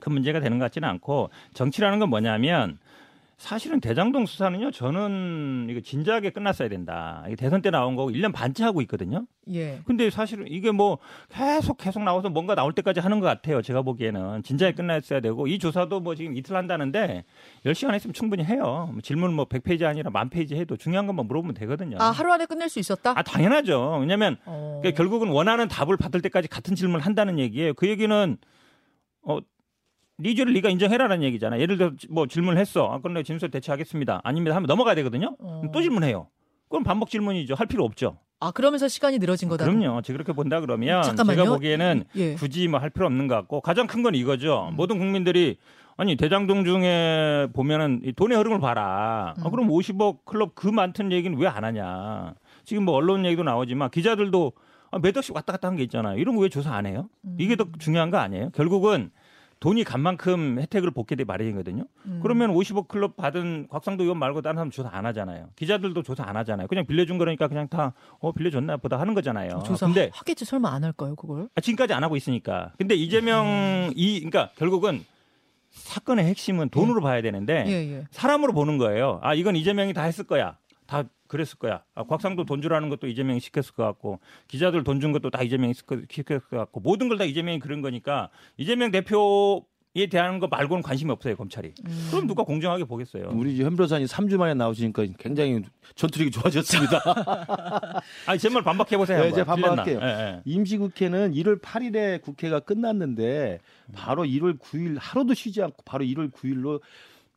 큰 0.02 0.12
문제가 0.12 0.42
되는 0.42 0.60
것 0.60 0.66
같지는 0.66 0.90
않고 0.90 1.30
정치라는 1.54 2.00
건 2.00 2.10
뭐냐면 2.10 2.78
사실은 3.38 3.82
대장동 3.82 4.26
수사는요. 4.26 4.72
저는 4.72 5.68
이거 5.70 5.82
진지하게 5.82 6.30
끝났어야 6.30 6.70
된다. 6.70 7.24
이게 7.28 7.36
대선 7.36 7.62
때 7.62 7.70
나온 7.70 7.96
거고 7.96 8.10
1년 8.10 8.32
반째 8.34 8.64
하고 8.64 8.82
있거든요. 8.84 9.26
예. 9.54 9.82
근데 9.86 10.10
사실은 10.10 10.46
이게 10.48 10.72
뭐 10.72 11.00
계속 11.30 11.78
계속 11.78 12.02
나와서 12.04 12.30
뭔가 12.30 12.56
나올 12.56 12.72
때까지 12.72 13.02
하는 13.02 13.20
것 13.20 13.28
같아요. 13.28 13.62
제가 13.62 13.82
보기에는 13.82 14.42
진작에 14.44 14.72
끝났어야 14.72 15.20
되고 15.20 15.48
이 15.48 15.60
조사도 15.60 16.00
뭐 16.00 16.16
지금 16.16 16.38
이틀 16.38 16.56
한다는데 16.56 17.26
10시간 17.66 17.94
했으면 17.94 18.14
충분히 18.14 18.44
해요. 18.46 18.90
뭐 18.92 19.02
질문 19.02 19.34
뭐 19.34 19.46
100페이지 19.46 19.84
아니라 19.84 20.12
만 20.12 20.30
페이지 20.30 20.56
해도 20.56 20.78
중요한 20.78 21.06
것만 21.06 21.28
물어보면 21.28 21.56
되거든요. 21.56 21.98
아, 22.00 22.12
하루 22.12 22.32
안에 22.32 22.46
끝낼 22.46 22.70
수 22.70 22.80
있었다? 22.80 23.14
아, 23.18 23.22
당연하죠. 23.22 23.98
왜냐면 24.00 24.38
어. 24.46 24.80
그러니까 24.82 24.98
결국은 24.98 25.28
원하는 25.28 25.68
답을 25.68 25.98
받을 25.98 26.22
때까지 26.22 26.48
같은 26.48 26.74
질문을 26.74 27.06
한다는 27.06 27.38
얘기예요. 27.38 27.74
그 27.74 27.90
얘기는 27.90 28.38
어 29.24 29.40
리주를 30.18 30.54
네가 30.54 30.70
인정해라라는 30.70 31.24
얘기잖아. 31.24 31.60
예를 31.60 31.78
들어 31.78 31.92
뭐 32.10 32.26
질문을 32.28 32.60
했어. 32.60 32.86
아, 32.92 33.00
그럼 33.00 33.14
내가 33.14 33.24
진술 33.24 33.52
대체하겠습니다. 33.52 34.22
아닙니다. 34.24 34.56
하면 34.56 34.68
넘어가야 34.68 34.96
되거든요. 34.96 35.36
어. 35.40 35.62
또 35.74 35.82
질문해요. 35.82 36.28
그럼 36.70 36.84
반복 36.84 37.10
질문이죠. 37.10 37.56
할 37.56 37.68
필요 37.68 37.84
없죠. 37.84 38.18
아 38.40 38.52
그러면서 38.52 38.88
시간이 38.88 39.20
늘어진 39.20 39.50
거다. 39.50 39.66
그럼요. 39.66 40.02
제가 40.02 40.18
그렇게 40.18 40.34
본다 40.34 40.60
그러면 40.60 41.04
잠깐만요. 41.04 41.44
제가 41.44 41.54
보기에는 41.56 42.04
예. 42.16 42.34
굳이 42.36 42.68
뭐 42.68 42.80
할 42.80 42.90
필요 42.90 43.06
없는 43.06 43.28
것 43.28 43.36
같고 43.36 43.62
가장 43.62 43.88
큰 43.88 44.04
건 44.04 44.16
이거죠. 44.16 44.70
음. 44.72 44.76
모든 44.76 44.98
국민들이 45.00 45.58
아니 45.98 46.16
대장동 46.18 46.66
중에 46.66 47.48
보면은 47.54 48.02
이 48.04 48.12
돈의 48.12 48.38
흐름을 48.38 48.60
봐라. 48.60 49.34
아, 49.38 49.46
음. 49.48 49.52
그럼 49.52 49.70
50억 49.70 50.26
클럽 50.26 50.54
그 50.56 50.68
많던 50.68 51.12
얘기는 51.12 51.38
왜 51.38 51.48
안 51.48 51.64
하냐. 51.64 52.34
지금 52.66 52.84
뭐 52.84 52.96
언론 52.96 53.26
얘기도 53.26 53.44
나오지만 53.44 53.90
기자들도 53.92 54.52
아, 54.92 55.00
몇 55.00 55.16
억씩 55.16 55.34
왔다 55.36 55.54
갔다 55.54 55.68
한 55.70 55.76
게 55.78 55.84
있잖아요. 55.84 56.18
이런 56.18 56.36
거 56.36 56.42
왜 56.42 56.50
조사 56.50 56.74
안 56.74 56.86
해요? 56.86 57.08
음. 57.24 57.38
이게 57.40 57.56
더 57.56 57.66
중요한 57.80 58.10
거 58.12 58.18
아니에요? 58.18 58.50
결국은 58.52 59.12
돈이 59.60 59.84
간 59.84 60.02
만큼 60.02 60.60
혜택을 60.60 60.92
복게 60.92 61.16
돼 61.16 61.24
마련이거든요. 61.24 61.86
음. 62.06 62.20
그러면 62.22 62.54
50억 62.54 62.88
클럽 62.88 63.16
받은 63.16 63.68
곽상도 63.70 64.04
의원 64.04 64.20
말고 64.20 64.42
다른 64.42 64.56
사람 64.56 64.70
조사 64.70 64.90
안 64.92 65.06
하잖아요. 65.08 65.50
기자들도 65.56 66.04
조사 66.04 66.24
안 66.28 66.38
하잖아요. 66.38 66.68
그냥 66.68 66.86
빌려준 66.86 67.18
거니까 67.18 67.48
그냥 67.48 67.68
다 67.68 67.94
어, 68.20 68.32
빌려줬나 68.32 68.78
보다 68.78 69.00
하는 69.00 69.14
거잖아요. 69.14 69.64
조사 69.66 69.86
근데 69.86 70.10
하겠지 70.14 70.46
설마 70.46 70.70
안 70.70 70.84
할까요 70.84 71.16
그걸? 71.16 71.50
아, 71.56 71.62
지금까지 71.62 71.94
안 71.94 72.04
하고 72.04 72.16
있으니까. 72.16 72.74
근데 72.78 72.96
이재명 72.96 73.92
이 73.96 74.20
그러니까 74.20 74.52
결국은 74.56 75.04
사건의 75.72 76.26
핵심은 76.26 76.70
돈으로 76.70 77.02
봐야 77.02 77.22
되는데 77.22 77.66
예 77.68 77.72
예. 77.98 78.04
사람으로 78.12 78.54
보는 78.54 78.78
거예요. 78.78 79.20
아 79.24 79.34
이건 79.34 79.56
이재명이 79.56 79.94
다 79.94 80.04
했을 80.04 80.26
거야. 80.26 80.58
다 80.88 81.04
그랬을 81.28 81.58
거야. 81.58 81.84
아, 81.96 82.04
곽상도 82.04 82.46
돈 82.46 82.62
주라는 82.62 82.90
것도 82.90 83.08
이재명이 83.08 83.40
시켰을 83.40 83.74
것 83.76 83.84
같고 83.84 84.20
기자들 84.48 84.84
돈 84.84 85.00
준 85.02 85.12
것도 85.12 85.30
다 85.32 85.42
이재명이 85.42 85.74
시켰- 85.74 86.06
시켰을 86.12 86.42
것 86.42 86.58
같고 86.58 86.80
모든 86.82 87.08
걸 87.10 87.18
다 87.18 87.24
이재명이 87.24 87.60
그런 87.60 87.82
거니까 87.82 88.30
이재명 88.58 88.92
대표에 88.92 90.08
대한 90.12 90.40
거 90.40 90.48
말고는 90.48 90.84
관심이 90.84 91.12
없어요 91.12 91.36
검찰이. 91.36 91.74
음. 91.88 92.08
그럼 92.12 92.28
누가 92.28 92.44
공정하게 92.44 92.84
보겠어요. 92.84 93.30
우리 93.34 93.60
현 93.64 93.76
변호사님 93.76 94.06
3주 94.08 94.38
만에 94.38 94.54
나오시니까 94.54 95.06
굉장히 95.18 95.62
전투력이 95.96 96.30
좋아졌습니다. 96.32 97.02
아니 98.28 98.38
제말 98.40 98.64
반박해 98.64 98.98
보세요. 98.98 99.22
네, 99.24 99.32
제가 99.32 99.46
반박할게요. 99.56 100.00
예, 100.02 100.06
예. 100.06 100.42
임시국회는 100.46 101.34
1월 101.34 101.62
8일에 101.62 102.22
국회가 102.22 102.60
끝났는데 102.60 103.60
바로 103.94 104.24
1월 104.24 104.60
9일 104.60 104.98
하루도 105.00 105.34
쉬지 105.34 105.62
않고 105.64 105.84
바로 105.86 106.04
1월 106.06 106.32
9일로 106.32 106.82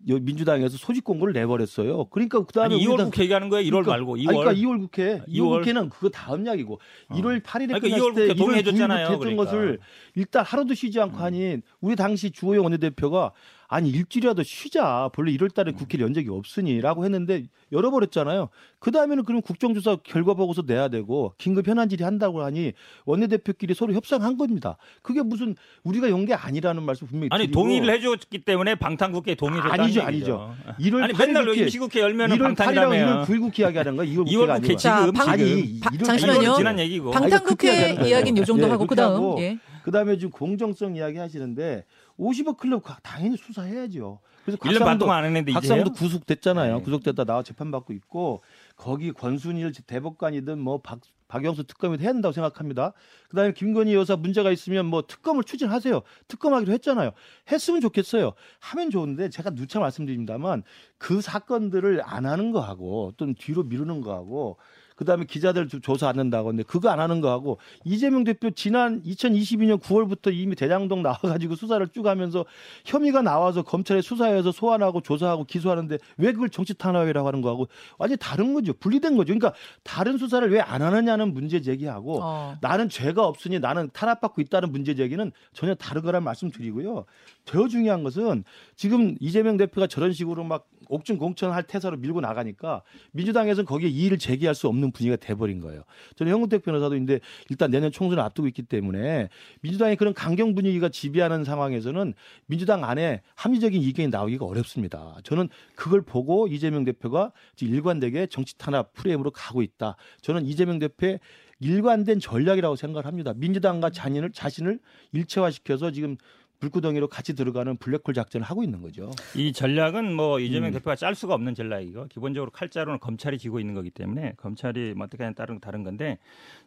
민주당에서 0.05 0.77
소집 0.77 1.03
공고를 1.05 1.33
내버렸어요. 1.35 2.05
그러니까 2.07 2.45
그다음에 2.45 2.75
아니 2.77 2.85
2월 2.85 2.95
우리당- 2.95 3.05
국회 3.11 3.23
얘기하는 3.25 3.49
거예요. 3.49 3.65
1월 3.69 3.83
그러니까- 3.85 3.91
말고 3.91 4.17
2월. 4.17 4.29
아니, 4.29 4.39
그러니까 4.39 4.53
2월 4.69 4.81
국회, 4.81 5.23
2월, 5.27 5.27
2월. 5.29 5.59
국회는 5.59 5.89
그거 5.91 6.09
다음 6.09 6.47
이야기고 6.47 6.81
1월 7.11 7.41
8일에 7.43 7.67
그러니까 7.69 7.81
끝났을 7.81 7.99
2월 7.99 8.15
때 8.15 8.21
국회 8.23 8.33
1월 8.35 8.39
동의해 8.39 8.63
줬잖아요, 8.63 9.07
9일부터 9.07 9.11
했던 9.11 9.19
그러니까. 9.19 9.45
것을 9.45 9.79
일단 10.15 10.45
하루도 10.45 10.75
쉬지 10.75 11.01
않고 11.01 11.17
하니 11.19 11.57
우리 11.81 11.97
당시 11.97 12.31
주호영 12.31 12.63
원내대표가 12.65 13.33
아니 13.71 13.91
일주일이라도 13.91 14.43
쉬자. 14.45 15.11
본래 15.13 15.31
1월 15.33 15.53
달에 15.53 15.73
국회를 15.73 16.07
연 16.07 16.15
적이 16.15 16.31
없으니라고 16.31 17.05
했는데 17.05 17.45
열어버렸잖아요. 17.71 18.49
그 18.79 18.91
다음에는 18.91 19.25
그럼 19.25 19.43
국정조사 19.43 19.99
결과 20.05 20.33
보고서 20.33 20.63
내야 20.67 20.89
되고 20.89 21.35
긴급 21.37 21.69
현안 21.69 21.91
질의 21.91 22.03
한다고 22.05 22.43
하니 22.43 22.73
원내대표끼리 23.05 23.75
서로 23.75 23.93
협상한 23.93 24.39
겁니다. 24.39 24.79
그게 25.03 25.21
무슨 25.23 25.55
우리가 25.85 26.09
연 26.11 26.25
게 26.29 26.35
아니라는 26.35 26.83
말씀 26.83 27.07
분명히 27.07 27.29
아니 27.33 27.45
드리고 27.45 27.61
동의를 27.63 27.91
해줬기 27.95 28.39
때문에 28.41 28.75
방탄국회에 28.75 29.35
동의했다는 29.35 29.81
아니죠. 29.85 30.03
아니죠. 30.03 30.55
1월 30.81 31.03
아니 31.05 31.13
8일 31.15 31.27
맨날 31.27 31.45
국회, 31.47 31.61
임시국회 31.63 32.01
열면은 32.01 32.37
1월 32.37 32.55
8일하고 32.55 32.57
1월 32.57 32.57
방탄이라며. 32.57 33.25
9일 33.25 33.41
국회 33.41 33.63
이야기하는 33.63 33.97
거야. 33.97 34.07
2월 34.09 34.25
2월 34.27 34.27
국회가 34.27 34.59
국회 34.61 34.77
지금 34.77 35.13
방- 35.13 35.29
아니, 35.29 35.81
바- 35.81 35.91
이럴- 35.95 36.05
잠시만요. 36.05 36.55
지난 36.57 36.79
얘기고. 36.79 37.11
방- 37.13 37.23
방탄국회. 37.23 37.99
이야기는 38.09 38.41
요 38.43 38.45
정도 38.45 38.67
예, 38.67 38.71
하고 38.71 38.87
그다음 38.87 39.15
하고 39.15 39.37
예. 39.41 39.59
그다음에 39.85 40.17
지금 40.19 40.31
공정성 40.33 40.97
이야기 40.97 41.17
하시는데 41.19 41.85
50억 42.19 42.57
클럽 42.57 42.83
가- 42.83 42.99
당연히 43.03 43.37
수사해야죠. 43.37 44.21
그래서 44.45 44.59
1년 44.63 44.79
반 44.81 44.99
동안 44.99 45.19
안 45.19 45.25
했는데? 45.27 45.53
박상도 45.53 45.93
구속됐잖아요. 45.93 46.79
네. 46.79 46.83
구속됐다 46.83 47.25
나와 47.25 47.43
재판받고 47.43 47.93
있고 47.93 48.43
거기 48.77 49.13
권순일 49.13 49.73
대법관이든 49.87 50.59
뭐 50.59 50.81
박, 50.81 51.01
박영수 51.29 51.65
특검이든 51.65 52.03
해야 52.05 52.13
된다고 52.15 52.33
생각합니다. 52.33 52.95
그다음에 53.29 53.53
김건희 53.53 53.93
여사 53.95 54.17
문제가 54.17 54.51
있으면 54.51 54.87
뭐 54.87 55.03
특검을 55.07 55.45
추진하세요. 55.45 56.01
특검하기로 56.29 56.73
했잖아요. 56.73 57.11
했으면 57.53 57.83
좋겠어요. 57.83 58.33
하면 58.61 58.91
좋은데 58.91 59.29
제가 59.29 59.51
누차 59.51 59.79
말씀드립니다만 59.81 60.63
그 60.97 61.21
사건들을 61.21 62.01
안 62.03 62.25
하는 62.25 62.51
거하고 62.51 63.13
또는 63.19 63.35
뒤로 63.39 63.63
미루는 63.65 64.01
거하고 64.01 64.57
그다음에 64.99 65.25
기자들 65.27 65.69
조- 65.69 65.79
조사 65.81 66.09
안 66.09 66.19
한다고 66.19 66.49
근데 66.49 66.65
그거 66.65 66.89
안 66.91 66.99
하는 66.99 67.21
거 67.21 67.31
하고 67.31 67.59
이재명 67.85 68.25
대표 68.25 68.51
지난 68.51 69.01
2022년 69.05 69.81
9월부터 69.81 70.35
이미 70.35 70.57
대장동 70.57 71.03
나와 71.03 71.17
가지고 71.17 71.55
수사를 71.55 71.87
쭉 71.89 72.05
하면서 72.07 72.45
혐의가 72.85 73.23
나와서 73.23 73.63
검찰에 73.63 74.03
수사해서 74.03 74.51
소환하고 74.51 75.01
조사하고 75.03 75.45
기소하는데 75.45 75.99
왜 76.17 76.33
그걸 76.33 76.51
정치 76.51 76.75
탄압이라고 76.75 77.29
하는 77.29 77.43
거 77.43 77.49
하고 77.49 77.69
완전히 77.97 78.19
다른 78.19 78.55
거죠 78.55 78.73
분리된 78.73 79.17
거죠 79.17 79.33
그러니까 79.35 79.55
다른 79.85 80.19
수사를 80.19 80.51
왜 80.51 80.59
안 80.61 80.83
하느냐는 80.83 81.33
문제 81.33 81.61
제기하고 81.63 82.19
어. 82.23 82.57
나는 82.61 82.89
죄가 82.89 83.25
없으니 83.27 83.59
나는 83.61 83.89
탄압받고 83.93 84.41
있다는 84.43 84.73
문제 84.73 84.95
제기는 84.97 85.31
전혀 85.53 85.75
다르거란 85.77 86.23
말씀드리고요. 86.25 87.05
더 87.45 87.69
중요한 87.69 88.03
것은 88.03 88.43
지금 88.77 89.15
이재명 89.21 89.57
대표가 89.57 89.87
저런 89.87 90.13
식으로 90.13 90.43
막 90.45 90.67
옥중 90.89 91.19
공천할 91.19 91.63
태사로 91.65 91.97
밀고 91.97 92.21
나가니까 92.21 92.83
민주당에서는 93.13 93.67
거기에 93.67 93.89
이의를 93.89 94.19
제기할 94.19 94.55
수 94.55 94.69
없는 94.69 94.93
분위기가 94.93 95.17
돼버린 95.17 95.61
거예요. 95.61 95.83
저는 96.17 96.33
형근택 96.33 96.65
변호사도 96.65 96.97
인데 96.97 97.21
일단 97.49 97.71
내년 97.71 97.91
총선을 97.91 98.23
앞두고 98.23 98.49
있기 98.49 98.63
때문에 98.63 99.29
민주당의 99.61 99.97
그런 99.97 100.15
강경 100.15 100.55
분위기가 100.55 100.89
지배하는 100.89 101.45
상황에서는 101.45 102.15
민주당 102.47 102.85
안에 102.85 103.23
합리적인 103.35 103.83
의견이 103.83 104.09
나오기가 104.09 104.45
어렵습니다. 104.45 105.17
저는 105.25 105.49
그걸 105.75 106.03
보고 106.03 106.47
이재명 106.49 106.85
대표가 106.85 107.33
일관되게 107.61 108.27
정치 108.27 108.57
탄압 108.59 108.93
프레임으로 108.95 109.31
가고 109.31 109.63
있다. 109.63 109.97
저는 110.21 110.47
이재명 110.47 110.79
대표의 110.79 111.21
일관된 111.61 112.21
전략이라고 112.21 112.77
생각을 112.77 113.07
합니다. 113.07 113.33
민주당과 113.35 113.91
자신을 113.91 114.31
자신을 114.31 114.79
일체화시켜서 115.13 115.91
지금 115.91 116.17
불구덩이로 116.61 117.09
같이 117.09 117.35
들어가는 117.35 117.77
블랙홀 117.77 118.15
작전을 118.15 118.45
하고 118.45 118.63
있는 118.63 118.83
거죠. 118.83 119.11
이 119.37 119.53
전략은 119.53 120.15
뭐 120.15 120.41
이재명 120.41 120.71
음. 120.71 120.73
대표가 120.73 120.97
짤 120.97 121.15
수가 121.15 121.35
없는 121.35 121.55
전략이고 121.55 122.07
기본적으로 122.09 122.51
칼자루는 122.51 122.99
검찰이 122.99 123.39
쥐고 123.39 123.61
있는 123.61 123.75
거기 123.75 123.91
때문에 123.91 124.35
검찰이 124.37 124.95
뭐 124.95 125.07
어떻게 125.07 125.23
하냐에 125.23 125.35
따른 125.35 125.61
다른 125.61 125.85
건데 125.85 126.19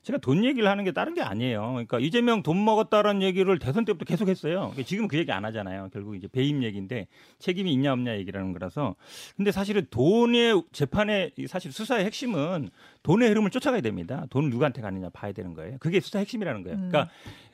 제가 0.04 0.20
돈 0.20 0.46
얘기를 0.46 0.70
하는 0.70 0.84
게 0.84 0.92
다른 0.92 1.14
게 1.14 1.22
아니에요. 1.22 1.72
그러니까 1.72 2.00
이재명 2.00 2.42
돈 2.42 2.64
먹었다라는 2.64 3.22
얘기를 3.22 3.60
대선 3.60 3.86
때부터 3.86 4.06
계속 4.06 4.30
했어요. 4.30 4.74
지금 4.86 5.08
그 5.08 5.18
얘기 5.18 5.32
안 5.32 5.44
하잖아요. 5.46 5.90
결국 5.92 6.16
이제 6.16 6.28
배임 6.28 6.64
얘기인데 6.64 7.08
책임이 7.40 7.72
있냐 7.74 7.92
없냐 7.94 8.18
얘기라는 8.18 8.54
거라서 8.54 8.96
근데 9.36 9.52
사실은 9.52 9.86
돈의 9.90 10.64
재판의 10.72 11.32
이 11.38 11.48
사실 11.48 11.72
수사의 11.72 12.06
핵심은 12.06 12.70
돈의 13.04 13.30
흐름을 13.30 13.50
쫓아가야 13.50 13.82
됩니다. 13.82 14.26
돈을 14.30 14.50
누구한테 14.50 14.82
가느냐 14.82 15.10
봐야 15.10 15.32
되는 15.32 15.54
거예요. 15.54 15.78
그게 15.80 16.00
수사 16.00 16.20
핵심이라는 16.20 16.64
거예요. 16.64 16.78
그러니까 16.78 17.10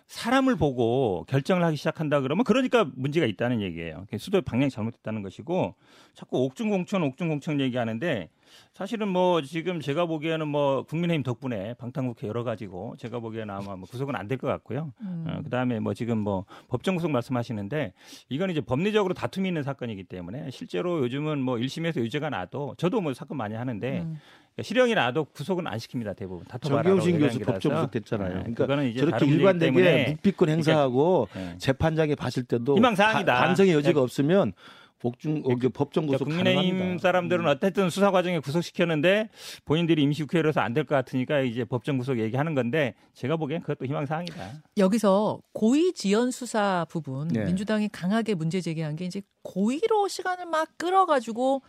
사람을 0.08 0.56
보고 0.56 1.26
결정을 1.28 1.64
하기 1.66 1.76
시작한다 1.76 2.22
그러면 2.22 2.46
그러니까 2.46 2.86
문제가 2.96 3.26
있다는 3.26 3.62
얘기예요. 3.62 4.06
수도의 4.18 4.42
방향이 4.42 4.70
잘못됐다는 4.70 5.22
것이고 5.22 5.76
자꾸 6.14 6.46
옥중공천 6.46 7.04
옥중공천 7.04 7.60
얘기하는데 7.60 8.30
사실은 8.74 9.10
뭐 9.10 9.42
지금 9.42 9.82
제가 9.82 10.06
보기에는 10.06 10.48
뭐 10.48 10.84
국민의힘 10.84 11.24
덕분에 11.24 11.74
방탄국회 11.74 12.28
여러 12.28 12.46
가지고 12.46 12.96
제가 12.98 13.20
보기에는 13.20 13.54
아마 13.54 13.76
뭐 13.76 13.86
구속은 13.90 14.16
안 14.16 14.28
될 14.30 14.38
것 14.38 14.48
같고요. 14.48 14.94
음. 15.02 15.26
어, 15.28 15.42
그다음에 15.44 15.80
뭐 15.82 15.94
지금 15.94 16.18
뭐 16.20 16.46
법정 16.70 16.96
구속 16.96 17.12
말씀하시는데 17.12 17.94
이건 18.30 18.50
이제 18.50 18.62
법리적으로 18.62 19.14
다툼이 19.14 19.50
있는 19.50 19.64
사건이기 19.64 20.06
때문에 20.06 20.52
실제로 20.52 21.00
요즘은 21.00 21.42
뭐 21.42 21.56
1심에서 21.58 21.98
유죄가 21.98 22.30
나도 22.30 22.76
저도 22.78 23.02
뭐 23.02 23.14
사건 23.14 23.38
많이 23.38 23.56
하는데 23.56 24.00
음. 24.02 24.18
그러니까 24.58 24.64
실형이 24.64 24.96
나도 24.96 25.26
구속은 25.26 25.68
안 25.68 25.78
시킵니다 25.78 26.16
대부분 26.16 26.44
다퉈봐라. 26.48 26.82
정경심 26.84 27.20
교수 27.20 27.40
법정 27.40 27.74
구속됐잖아요. 27.76 28.30
그러니까 28.40 28.64
그거는 28.64 28.90
이제 28.90 29.00
저렇게 29.02 29.26
일관되게 29.28 29.72
때문에 29.72 30.10
묵비권 30.10 30.50
행사하고 30.50 31.28
네. 31.36 31.56
재판장이 31.60 32.16
봤을 32.16 32.44
때도 32.44 32.76
희망사항이다. 32.76 33.34
바- 33.34 33.40
반성의 33.46 33.74
여지가 33.74 34.02
없으면 34.02 34.54
복중 35.00 35.44
어, 35.46 35.56
그 35.62 35.70
법정 35.70 36.08
그러니까 36.08 36.26
구속 36.26 36.36
국민의힘 36.36 36.72
가능합니다. 36.74 37.02
사람들은 37.04 37.46
어쨌든 37.48 37.92
수사 37.92 38.10
과정에 38.10 38.40
구속시켰는데 38.40 39.30
본인들이 39.66 40.02
임시 40.02 40.24
국회로서 40.24 40.62
안 40.62 40.74
될 40.74 40.86
것 40.86 40.96
같으니까 40.96 41.42
이제 41.42 41.64
법정 41.64 42.00
구속 42.00 42.18
얘기하는 42.18 42.56
건데 42.56 42.96
제가 43.14 43.38
보기엔 43.38 43.62
그것도 43.62 43.86
희망 43.86 44.08
사항이다. 44.08 44.54
여기서 44.78 45.40
고의 45.54 45.94
지연 45.94 46.32
수사 46.32 46.84
부분 46.90 47.28
네. 47.28 47.46
민주당이 47.46 47.90
강하게 47.90 48.34
문제 48.34 48.60
제기한 48.60 48.96
게 48.96 49.06
이제 49.06 49.22
고의로 49.44 50.08
시간을 50.08 50.48
막 50.48 50.68
끌어가지고 50.80 51.62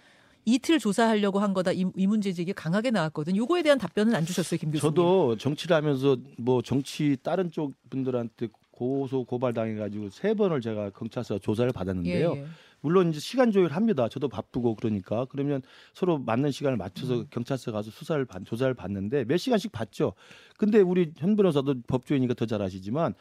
이틀 0.49 0.79
조사하려고 0.79 1.41
한 1.41 1.53
거다 1.53 1.73
이, 1.73 1.85
이 1.97 2.07
문제 2.07 2.33
제기 2.33 2.53
강하게 2.53 2.91
나왔거든. 2.91 3.37
요거에 3.37 3.63
대한 3.63 3.79
답변은 3.79 4.15
안 4.15 4.25
주셨어요, 4.25 4.59
김 4.59 4.71
교수님. 4.71 4.95
저도 4.95 5.37
정치를 5.37 5.77
하면서 5.77 6.17
뭐 6.39 6.63
정치 6.63 7.17
다른 7.23 7.51
쪽 7.51 7.75
분들한테 7.91 8.49
고소 8.71 9.25
고발 9.25 9.53
당해가지고 9.53 10.11
세 10.11 10.35
번을 10.35 10.61
제가 10.61 10.91
경찰서 10.91 11.41
조사를 11.41 11.71
받았는데요. 11.73 12.33
예, 12.37 12.41
예. 12.41 12.47
물론 12.81 13.11
이제 13.11 13.19
시간 13.19 13.51
조율합니다. 13.51 14.09
저도 14.09 14.29
바쁘고 14.29 14.77
그러니까 14.77 15.27
그러면 15.31 15.63
서로 15.95 16.19
맞는 16.19 16.53
시간을 16.53 16.77
맞춰서 16.77 17.17
음. 17.21 17.27
경찰서 17.31 17.73
가서 17.73 17.91
수사를 17.91 18.25
받, 18.25 18.45
조사를 18.45 18.73
받는데 18.75 19.25
몇 19.25 19.37
시간씩 19.37 19.73
받죠. 19.73 20.13
근데 20.57 20.81
우리 20.81 21.13
현 21.17 21.35
변호사도 21.35 21.83
법조인이니까 21.89 22.35
더 22.35 22.47
잘 22.47 22.63
아시지만 22.63 23.15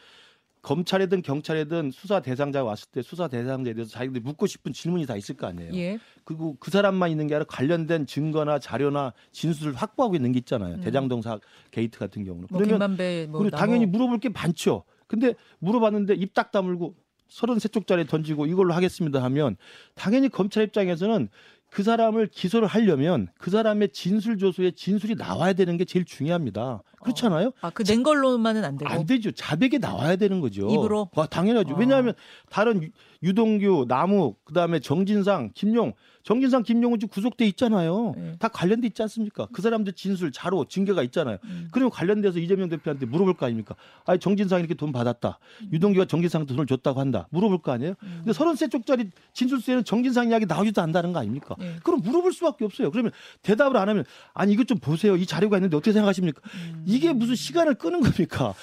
검찰이든 0.68 1.22
경찰이든 1.22 1.92
수사 1.92 2.20
대상자가 2.20 2.66
왔을 2.66 2.90
때 2.92 3.02
수사 3.02 3.30
대상자에 3.30 3.74
대해서 3.74 3.90
자기들이 3.90 4.20
묻고 4.20 4.48
싶은 4.48 4.74
질문이 4.74 5.06
다 5.06 5.16
있을 5.16 5.38
거 5.38 5.48
아니에요. 5.48 5.74
예. 5.76 5.98
그리고 6.26 6.58
그 6.60 6.72
사람만 6.72 7.10
있는 7.10 7.28
게 7.28 7.36
아니라 7.36 7.46
관련된 7.48 8.06
증거나 8.06 8.60
자료나 8.60 9.14
진술을 9.32 9.76
확보하고 9.76 10.16
있는 10.16 10.34
게 10.34 10.40
있잖아요. 10.40 10.76
음. 10.76 10.82
대장동 10.82 11.22
사 11.22 11.40
게이트 11.72 11.98
같은 11.98 12.26
경우는. 12.26 12.48
뭐 12.52 12.60
그러면 12.60 12.80
뭐 13.30 13.40
그리고 13.40 13.56
나뭐 13.56 13.66
당연히 13.66 13.86
물어볼 13.86 14.20
게 14.20 14.28
많죠. 14.28 14.84
근데 15.08 15.36
물어봤는데 15.60 16.16
입 16.16 16.34
딱 16.34 16.52
다물고 16.52 16.96
33쪽짜리 17.30 18.06
던지고 18.08 18.46
이걸로 18.46 18.74
하겠습니다 18.74 19.24
하면 19.24 19.56
당연히 19.96 20.28
검찰 20.28 20.64
입장에서는 20.64 21.30
그 21.70 21.84
사람을 21.84 22.28
기소를 22.28 22.68
하려면 22.68 23.28
그 23.38 23.52
사람의 23.52 23.90
진술 23.90 24.38
조서에 24.38 24.72
진술이 24.72 25.16
나와야 25.16 25.54
되는 25.54 25.78
게 25.78 25.86
제일 25.86 26.04
중요합니다. 26.06 26.82
그렇잖아요? 27.08 27.52
아 27.62 27.70
그 27.70 27.84
낸 27.84 28.04
걸로만은 28.04 28.64
안 28.66 28.78
되고 28.78 28.92
안 28.92 29.06
되죠. 29.06 29.32
자백이 29.32 29.80
나와야 29.80 30.16
되는 30.16 30.40
거죠. 30.42 30.68
입으로? 30.70 31.10
아, 31.16 31.26
당연하죠. 31.26 31.74
어. 31.76 31.78
왜냐하면 31.78 32.14
다른 32.50 32.84
유- 32.84 32.90
유동규, 33.24 33.86
남욱, 33.88 34.46
그다음에 34.46 34.80
정진상, 34.80 35.52
김용, 35.56 35.94
정진상, 36.24 36.62
김용은 36.64 37.00
지금 37.00 37.10
구속돼 37.12 37.48
있잖아요. 37.48 38.14
네. 38.18 38.36
다 38.38 38.48
관련돼 38.50 38.86
있지 38.88 39.02
않습니까? 39.02 39.48
그 39.54 39.62
사람들 39.62 39.94
진술, 39.94 40.32
자료, 40.32 40.66
징계가 40.66 41.02
있잖아요. 41.04 41.38
음. 41.46 41.70
그러면 41.72 41.90
관련돼서 41.90 42.38
이재명 42.38 42.68
대표한테 42.70 43.06
물어볼 43.08 43.36
거 43.36 43.46
아닙니까? 43.46 43.76
아니 44.06 44.20
정진상 44.20 44.60
이렇게 44.60 44.74
돈 44.76 44.92
받았다. 44.92 45.40
유동규가 45.72 46.06
정진상한테 46.06 46.54
돈을 46.54 46.68
줬다고 46.68 47.00
한다. 47.00 47.28
물어볼 47.32 47.60
거 47.62 47.72
아니에요? 47.72 47.94
음. 48.04 48.22
근데 48.26 48.38
33쪽짜리 48.38 49.10
진술서에는 49.34 49.84
정진상 49.86 50.30
이야기 50.30 50.46
나오지도 50.46 50.82
않다는 50.82 51.14
거 51.14 51.20
아닙니까? 51.20 51.56
네. 51.58 51.78
그럼 51.84 52.02
물어볼 52.04 52.34
수밖에 52.34 52.66
없어요. 52.66 52.92
그러면 52.92 53.12
대답을 53.42 53.78
안 53.78 53.88
하면 53.90 54.04
아니 54.34 54.52
이것 54.54 54.68
좀 54.68 54.78
보세요. 54.80 55.16
이 55.16 55.26
자료가 55.26 55.58
있는데 55.58 55.76
어떻게 55.78 55.94
생각하십니까? 55.94 56.42
음. 56.44 56.84
이게 56.98 57.13
무슨 57.13 57.36
시간을 57.36 57.75
끄는 57.75 58.01
겁니까? 58.01 58.54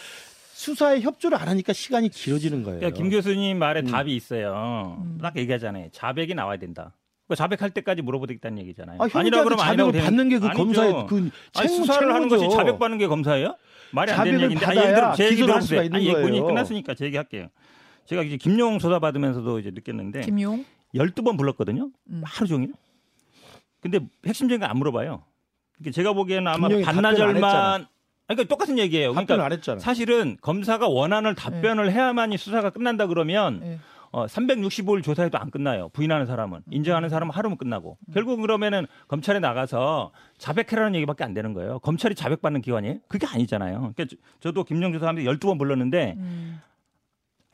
수사에 0.52 1.00
협조를 1.00 1.38
안 1.38 1.48
하니까 1.48 1.72
시간이 1.72 2.08
길어지는 2.10 2.62
거예요. 2.62 2.80
그러니까 2.80 2.96
김 2.96 3.10
교수님 3.10 3.58
말에 3.58 3.80
음. 3.80 3.86
답이 3.86 4.14
있어요. 4.14 4.98
음. 5.00 5.18
딱 5.20 5.36
얘기하잖아요. 5.36 5.88
자백이 5.92 6.34
나와야 6.34 6.58
된다. 6.58 6.92
그 7.28 7.34
자백할 7.36 7.70
때까지 7.70 8.02
물어보겠다는 8.02 8.58
얘기잖아요. 8.58 8.98
아, 9.00 9.08
아니라 9.14 9.44
그러면 9.44 9.64
아니라고 9.64 9.92
자백을 9.92 10.00
되는- 10.00 10.04
받는 10.04 10.28
게 10.28 10.38
그. 10.38 10.48
검사의 10.52 11.06
그 11.08 11.30
아니, 11.56 11.68
수사를 11.68 12.12
하는 12.14 12.28
것이 12.28 12.40
책무죠. 12.40 12.56
자백 12.58 12.78
받는 12.78 12.98
게 12.98 13.06
검사예요? 13.06 13.56
말이 13.92 14.10
안 14.12 14.24
되는 14.24 14.40
얘기인데. 14.42 14.66
아니, 14.66 14.78
예를 14.80 14.94
들어 14.94 15.14
제 15.14 15.24
얘기 15.26 15.36
기소를 15.36 15.54
할 15.54 15.60
들어보세요. 15.60 15.76
수가 15.78 15.82
있는 15.84 15.96
아니, 15.96 16.28
거예요. 16.28 16.46
끝났으니까 16.46 16.94
제 16.94 17.04
얘기할게요. 17.06 17.48
제가 18.06 18.22
이제 18.22 18.36
김용 18.36 18.78
조사 18.78 18.98
받으면서도 18.98 19.58
이제 19.60 19.70
느꼈는데 19.70 20.20
김용 20.22 20.64
12번 20.94 21.38
불렀거든요. 21.38 21.90
음. 22.10 22.22
하루 22.24 22.46
종일. 22.46 22.72
근데 23.80 24.00
핵심적인 24.26 24.60
거 24.60 24.66
안 24.66 24.76
물어봐요. 24.78 25.24
그러니까 25.78 25.94
제가 25.94 26.12
보기에는 26.12 26.46
아마 26.46 26.68
반나절만 26.68 27.86
그러니까 28.26 28.48
똑같은 28.48 28.78
얘기예요. 28.78 29.10
그러니까. 29.12 29.34
사실은 29.80 30.36
검사가 30.40 30.88
원하는 30.88 31.34
답변을 31.34 31.92
해야만이 31.92 32.36
수사가 32.38 32.70
끝난다 32.70 33.06
그러면 33.06 33.60
예. 33.64 33.78
어, 34.12 34.26
365일 34.26 35.02
조사해도 35.02 35.36
안 35.38 35.50
끝나요. 35.50 35.88
부인하는 35.90 36.24
사람은. 36.26 36.60
인정하는 36.70 37.08
사람은 37.08 37.34
하루면 37.34 37.58
끝나고. 37.58 37.98
결국 38.14 38.40
그러면은 38.40 38.86
검찰에 39.08 39.40
나가서 39.40 40.12
자백해라는 40.38 40.94
얘기밖에 40.94 41.24
안 41.24 41.34
되는 41.34 41.52
거예요. 41.52 41.80
검찰이 41.80 42.14
자백받는 42.14 42.62
기관이에요? 42.62 42.98
그게 43.08 43.26
아니잖아요. 43.26 43.92
그러니까 43.94 44.04
저- 44.08 44.16
저도 44.40 44.64
김용 44.64 44.92
조사하면서 44.92 45.28
12번 45.32 45.58
불렀는데 45.58 46.14
음. 46.16 46.60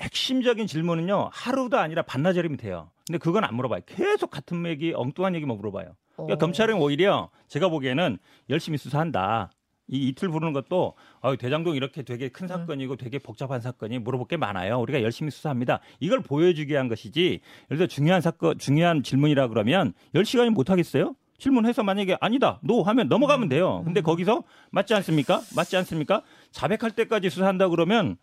핵심적인 0.01 0.67
질문은요. 0.67 1.31
하루도 1.33 1.79
아니라 1.79 2.03
반나절이면 2.03 2.59
돼요. 2.59 2.91
근데 3.07 3.19
그건 3.19 3.45
안 3.45 3.55
물어봐요. 3.55 3.81
계속 3.87 4.31
같은 4.31 4.65
얘기, 4.67 4.93
엉뚱한 4.95 5.35
얘기만 5.35 5.57
물어봐요. 5.57 5.95
그러니까 6.17 6.35
어. 6.35 6.39
검찰은 6.39 6.77
오히려 6.77 7.31
제가 7.49 7.69
보기에는 7.69 8.19
열심히 8.51 8.79
수사한다. 8.79 9.51
이 9.91 10.09
이틀 10.09 10.29
부르는 10.29 10.53
것도 10.53 10.95
아, 11.21 11.35
대장동 11.37 11.75
이렇게 11.77 12.03
되게 12.03 12.29
큰 12.29 12.47
사건이고 12.47 12.97
되게 12.97 13.19
복잡한 13.19 13.61
사건이 13.61 13.99
물어볼 13.99 14.29
게 14.29 14.37
많아요. 14.37 14.81
우리가 14.81 15.03
열심히 15.03 15.31
수사합니다. 15.31 15.81
이걸 15.99 16.21
보여주기 16.21 16.73
위한 16.73 16.89
것이지. 16.89 17.41
예를 17.71 17.77
들어 17.77 17.87
중요한 17.87 18.21
사건, 18.21 18.59
중요한 18.59 19.03
질문이라 19.03 19.49
그러면 19.49 19.93
10시간이 20.15 20.51
못 20.51 20.71
하겠어요? 20.71 21.15
질문해서 21.39 21.83
만약에 21.83 22.19
아니다, 22.21 22.61
노 22.63 22.83
하면 22.83 23.09
넘어가면 23.09 23.49
돼요. 23.49 23.83
근데 23.85 24.03
거기서 24.03 24.45
맞지 24.71 24.95
않습니까? 24.95 25.41
맞지 25.57 25.77
않습니까? 25.79 26.23
자백할 26.53 26.91
때까지 26.91 27.31
수사한다 27.31 27.69
그러면 27.69 28.17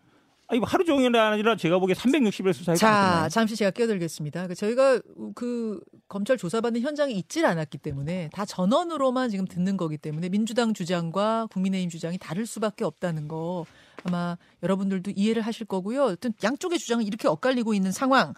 아, 0.50 0.54
이거 0.54 0.64
하루 0.66 0.82
종일 0.84 1.14
아니라 1.14 1.56
제가 1.56 1.78
보기에 1.78 1.94
360일 1.94 2.54
수사할 2.54 2.74
것 2.76 2.78
자, 2.78 2.90
같아요. 2.90 3.28
잠시 3.28 3.54
제가 3.54 3.70
끼어들겠습니다. 3.70 4.46
그 4.46 4.54
저희가 4.54 4.98
그 5.34 5.78
검찰 6.08 6.38
조사받는 6.38 6.80
현장에 6.80 7.12
있질 7.12 7.44
않았기 7.44 7.76
때문에 7.78 8.30
다 8.32 8.46
전원으로만 8.46 9.28
지금 9.28 9.46
듣는 9.46 9.76
거기 9.76 9.98
때문에 9.98 10.30
민주당 10.30 10.72
주장과 10.72 11.48
국민의힘 11.52 11.90
주장이 11.90 12.16
다를 12.16 12.46
수밖에 12.46 12.84
없다는 12.86 13.28
거 13.28 13.66
아마 14.04 14.38
여러분들도 14.62 15.12
이해를 15.14 15.42
하실 15.42 15.66
거고요. 15.66 16.04
어떤 16.04 16.32
양쪽의 16.42 16.78
주장이 16.78 17.04
이렇게 17.04 17.28
엇갈리고 17.28 17.74
있는 17.74 17.92
상황 17.92 18.32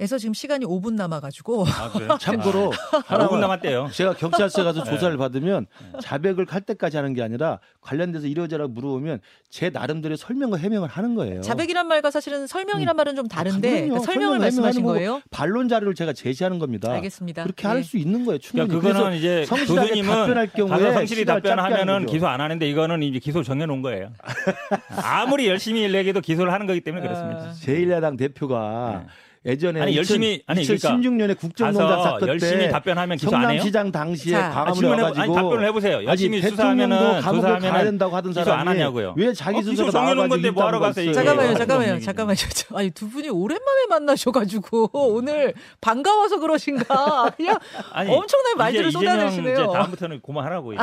에서 0.00 0.16
지금 0.16 0.32
시간이 0.32 0.64
5분 0.64 0.92
남아가지고 0.94 1.64
아, 1.66 1.90
그래요? 1.90 2.16
참고로 2.20 2.72
아, 3.08 3.18
5분 3.26 3.38
남았대요. 3.40 3.88
제가 3.92 4.14
경찰서에 4.14 4.62
가서 4.62 4.84
네. 4.84 4.90
조사를 4.92 5.16
받으면 5.16 5.66
자백을 6.00 6.46
할 6.48 6.60
때까지 6.60 6.96
하는 6.96 7.14
게 7.14 7.22
아니라 7.22 7.58
관련돼서 7.80 8.28
이러저러 8.28 8.68
물어보면 8.68 9.18
제 9.50 9.70
나름대로의 9.70 10.16
설명과 10.16 10.56
해명을 10.58 10.88
하는 10.88 11.16
거예요. 11.16 11.40
자백이란 11.40 11.88
말과 11.88 12.12
사실은 12.12 12.46
설명이란 12.46 12.94
말은 12.94 13.16
좀 13.16 13.26
다른데 13.26 13.68
음. 13.68 13.74
아, 13.74 13.80
그럼요. 13.80 13.98
그 13.98 14.04
설명을 14.06 14.28
설명, 14.28 14.40
말씀하신 14.40 14.84
거예요? 14.84 15.20
반론 15.32 15.68
자료를 15.68 15.96
제가 15.96 16.12
제시하는 16.12 16.60
겁니다. 16.60 16.92
알겠습니다. 16.92 17.42
그렇게 17.42 17.66
예. 17.66 17.72
할수 17.72 17.96
있는 17.96 18.24
거예요. 18.24 18.38
충분히. 18.38 18.68
그러니까 18.68 18.88
그거는 18.92 19.18
이제 19.18 19.46
교수님은 19.48 20.08
답변할 20.14 20.46
경우에 20.52 20.92
성실히 20.92 21.24
답변하면은. 21.24 22.06
기소 22.06 22.28
안 22.28 22.40
하는데 22.40 22.68
이거는 22.70 23.02
이제 23.02 23.18
기소 23.18 23.42
정해놓은 23.42 23.82
거예요. 23.82 24.12
아무리 25.02 25.48
열심히 25.48 25.82
일내기도 25.82 26.20
기소를 26.20 26.52
하는 26.52 26.68
거기 26.68 26.80
때문에 26.82 27.02
그렇습니다. 27.02 27.40
아, 27.40 27.52
제1야당 27.52 28.16
대표가 28.16 29.06
예전에 29.46 29.80
아니, 29.80 29.96
열심히- 29.96 30.42
아니, 30.46 30.64
그러니까 30.64 30.88
2016년에 30.90 31.38
국정농단 31.38 31.88
가서 31.88 32.02
사건 32.02 32.28
열심히 32.28 32.58
때 32.58 32.68
답변하면 32.70 33.16
기소 33.18 33.34
안 33.36 33.42
해요? 33.42 33.48
성남시장 33.48 33.92
당시에 33.92 34.32
자. 34.32 34.46
아, 34.46 34.50
광화문에 34.50 34.74
질문해, 34.80 35.02
와가지고 35.02 35.22
아니, 35.22 35.34
답변을 35.34 35.66
해보세요. 35.68 36.04
열심히 36.04 36.38
아니, 36.42 36.50
수사하면은 36.50 37.22
조사하면은 37.22 37.70
가야 37.70 37.84
된다고 37.84 38.16
하던 38.16 38.32
기소 38.32 38.44
사람이 38.44 38.60
안 38.60 38.68
하냐고요. 38.68 39.14
왜 39.16 39.32
자기 39.32 39.58
어, 39.58 39.62
스스로 39.62 39.72
기소 39.86 39.90
정해놓은 39.90 40.16
나와가지고 40.16 40.28
건데 40.34 40.50
뭐하러 40.50 40.86
했어요? 40.86 41.12
잠깐만요, 41.12 41.50
예, 41.50 41.54
잠깐만요. 41.54 42.00
잠깐만요. 42.00 42.36
저- 42.54 42.76
아니 42.76 42.90
두 42.90 43.08
분이 43.08 43.28
오랜만에 43.28 43.86
만나셔가지고 43.88 44.90
오늘 45.14 45.54
반가워서 45.80 46.40
그러신가? 46.40 47.30
그냥 47.36 47.58
아니, 47.92 48.10
엄청나게 48.10 48.56
말들을 48.56 48.88
이제 48.88 48.98
쏟아내시네요. 48.98 49.54
이제 49.54 49.66
다음부터는 49.72 50.20
그만하라고 50.20 50.72
이제. 50.74 50.82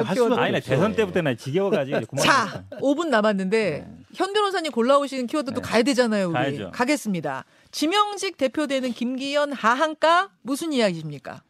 할 0.00 0.14
키워드. 0.14 0.34
수밖에 0.34 0.40
아니. 0.40 0.60
대선 0.60 0.94
때부터 0.94 1.22
나 1.22 1.34
지겨워가지고 1.34 1.98
이제. 1.98 2.06
자, 2.28 2.62
5분 2.80 3.08
남았는데 3.08 3.86
현 4.16 4.32
변호사님 4.32 4.72
골라오신 4.72 5.26
키워드도 5.26 5.60
가야 5.60 5.82
되잖아요, 5.82 6.28
우리. 6.28 6.32
네. 6.32 6.38
가야죠. 6.38 6.70
가겠습니다. 6.72 7.44
지명직 7.70 8.38
대표되는 8.38 8.90
김기현 8.92 9.52
하한가 9.52 10.30
무슨 10.40 10.72
이야기십니까? 10.72 11.42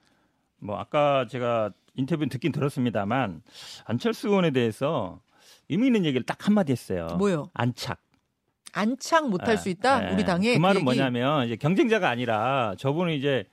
뭐 0.59 0.77
아까 0.77 1.27
제가 1.31 1.71
인터뷰 1.95 2.27
듣긴 2.29 2.51
들었습니다만 2.51 3.43
안철수 3.85 4.29
의원에 4.29 4.51
대해서 4.51 5.21
의미 5.69 5.87
있는 5.87 6.05
얘기를 6.05 6.27
딱 6.27 6.45
한마디 6.47 6.73
했어요. 6.73 7.07
뭐요? 7.19 7.51
안착. 7.55 8.01
안착 8.73 9.29
못할 9.31 9.53
예, 9.53 9.57
수 9.57 9.69
있다. 9.69 10.11
예. 10.11 10.15
우리 10.15 10.25
당에 10.25 10.55
그 10.55 10.59
말은 10.59 10.77
얘기. 10.77 10.85
뭐냐면 10.85 11.47
이제 11.47 11.55
경쟁자가 11.57 12.09
아니라 12.11 12.75
저분은 12.79 13.15
이제 13.15 13.45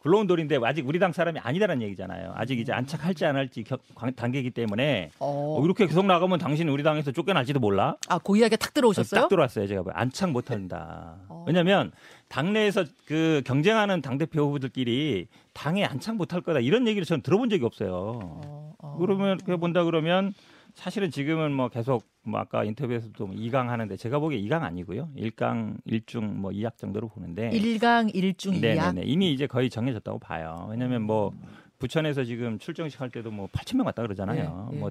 굴러온 0.00 0.28
돌인데 0.28 0.58
아직 0.62 0.86
우리 0.86 0.98
당 1.00 1.12
사람이 1.12 1.40
아니다라는 1.40 1.82
얘기잖아요. 1.82 2.32
아직 2.36 2.58
이제 2.60 2.72
안착할지 2.72 3.24
안 3.26 3.34
할지 3.34 3.64
겨- 3.64 3.78
관- 3.96 4.14
단계이기 4.14 4.50
때문에 4.50 5.10
어. 5.18 5.56
어, 5.60 5.64
이렇게 5.64 5.86
계속 5.86 6.06
나가면 6.06 6.38
당신 6.38 6.68
우리 6.68 6.82
당에서 6.84 7.10
쫓겨날지도 7.10 7.58
몰라. 7.58 7.96
아, 8.08 8.18
고이하게 8.18 8.56
탁 8.56 8.72
들어오셨어요? 8.74 9.22
딱 9.22 9.28
들어왔어요. 9.28 9.66
제가 9.66 9.82
보기엔. 9.82 9.96
안착 9.96 10.30
못 10.30 10.50
한다. 10.52 11.16
어. 11.28 11.44
왜냐하면 11.48 11.90
당내에서 12.28 12.84
그 13.06 13.42
경쟁하는 13.44 14.00
당 14.00 14.18
대표 14.18 14.42
후보들끼리 14.42 15.26
당에 15.52 15.84
안착 15.84 16.14
못 16.16 16.32
할 16.32 16.42
거다 16.42 16.60
이런 16.60 16.86
얘기를 16.86 17.04
저는 17.04 17.22
들어본 17.22 17.50
적이 17.50 17.64
없어요. 17.64 17.90
어, 18.22 18.74
어. 18.78 18.96
그러면 19.00 19.38
그래 19.44 19.56
본다 19.56 19.82
그러면 19.82 20.32
사실은 20.78 21.10
지금은 21.10 21.52
뭐 21.52 21.68
계속 21.68 22.06
뭐 22.22 22.38
아까 22.38 22.62
인터뷰에서도 22.62 23.26
뭐 23.26 23.34
2강 23.34 23.66
하는데 23.66 23.96
제가 23.96 24.20
보기에 24.20 24.40
2강 24.42 24.62
아니고요. 24.62 25.08
1강, 25.16 25.76
1중 25.88 26.20
뭐 26.22 26.52
2약 26.52 26.76
정도로 26.76 27.08
보는데 27.08 27.50
일강일중이야 27.50 28.60
네네네. 28.92 29.02
이미 29.04 29.32
이제 29.32 29.48
거의 29.48 29.70
정해졌다고 29.70 30.20
봐요. 30.20 30.68
왜냐면 30.70 31.02
뭐 31.02 31.32
부천에서 31.80 32.22
지금 32.22 32.60
출정식 32.60 33.00
할 33.00 33.10
때도 33.10 33.32
뭐 33.32 33.48
8천 33.48 33.76
명 33.76 33.86
왔다 33.86 34.02
그러잖아요. 34.02 34.68
예, 34.70 34.76
예. 34.76 34.78
뭐 34.78 34.90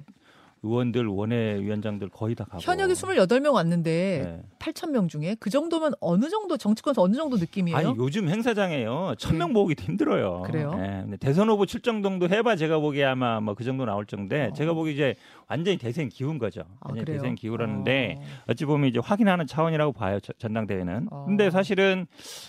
의원들, 0.62 1.06
원외 1.06 1.60
위원장들 1.60 2.08
거의 2.08 2.34
다 2.34 2.44
가고. 2.44 2.58
현역이 2.60 2.94
28명 2.94 3.52
왔는데 3.54 4.22
네. 4.24 4.42
8천 4.58 4.90
명 4.90 5.08
중에 5.08 5.36
그 5.38 5.50
정도면 5.50 5.92
어느 6.00 6.28
정도 6.28 6.56
정치권에서 6.56 7.00
어느 7.02 7.14
정도 7.14 7.36
느낌이에요? 7.36 7.76
아니 7.76 7.94
요즘 7.96 8.28
행사장에요 8.28 9.14
천명 9.18 9.48
네. 9.48 9.52
모으기도 9.54 9.84
힘들어요. 9.84 10.42
그래요? 10.42 10.72
예, 10.78 11.02
근데 11.02 11.16
대선 11.16 11.48
후보 11.48 11.64
출정 11.66 12.02
정도 12.02 12.28
해봐 12.28 12.56
제가 12.56 12.78
보기에 12.78 13.04
아마 13.04 13.40
뭐 13.40 13.54
그 13.54 13.64
정도 13.64 13.84
나올 13.84 14.04
정도인데 14.06 14.48
어. 14.50 14.52
제가 14.52 14.72
보기 14.74 14.92
이제 14.92 15.14
완전히 15.48 15.78
대선 15.78 16.08
기운 16.08 16.38
거죠. 16.38 16.60
아, 16.80 16.88
완전히 16.90 17.04
그래요? 17.06 17.20
대선 17.22 17.34
기울었는데 17.34 18.16
어. 18.18 18.22
어찌 18.52 18.64
보면 18.64 18.88
이제 18.88 18.98
확인하는 18.98 19.46
차원이라고 19.46 19.92
봐요 19.92 20.18
저- 20.20 20.32
전당대회는. 20.38 21.08
어. 21.10 21.24
근데 21.26 21.50
사실은 21.50 22.06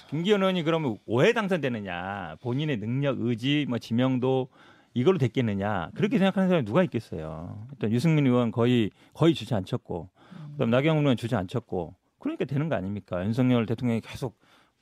김기현 0.09 0.41
의원이 0.41 0.63
그러면 0.63 0.97
왜 1.07 1.31
당선되느냐 1.33 2.35
본인의 2.41 2.77
능력, 2.77 3.17
의지, 3.21 3.65
뭐 3.69 3.77
지명도 3.77 4.49
이걸로 4.93 5.17
됐겠느냐 5.17 5.91
그렇게 5.95 6.17
생각하는 6.17 6.49
사람이 6.49 6.65
누가 6.65 6.83
있겠어요. 6.83 7.67
일단 7.71 7.91
유승민 7.91 8.25
의원 8.25 8.51
거의 8.51 8.91
거의 9.13 9.33
주체 9.33 9.55
안 9.55 9.65
쳤고 9.65 10.09
그다음 10.53 10.69
나경원 10.69 11.03
의원 11.03 11.17
주저앉혔고 11.17 11.95
그러니까 12.19 12.45
되는 12.45 12.69
거 12.69 12.75
아닙니까? 12.75 13.23
윤석열 13.23 13.65
대통령이 13.65 14.01
계속 14.01 14.37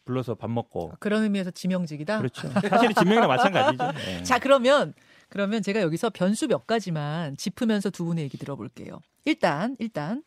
불러서 0.06 0.36
밥 0.36 0.50
먹고 0.50 0.94
그런 1.00 1.24
의미에서 1.24 1.52
지명직이다. 1.52 2.18
그렇죠. 2.18 2.50
사실 2.68 2.94
지명이랑 2.94 3.28
마찬가지죠. 3.28 3.92
네. 4.06 4.24
자, 4.24 4.40
그러면 4.40 4.94
그러면 5.30 5.62
제가 5.62 5.82
여기서 5.82 6.10
변수 6.10 6.48
몇 6.48 6.66
가지만 6.66 7.36
짚으면서 7.38 7.90
두 7.90 8.06
분의 8.06 8.24
얘기 8.24 8.38
들어볼게요. 8.38 9.02
일단 9.26 9.76
일단 9.80 10.24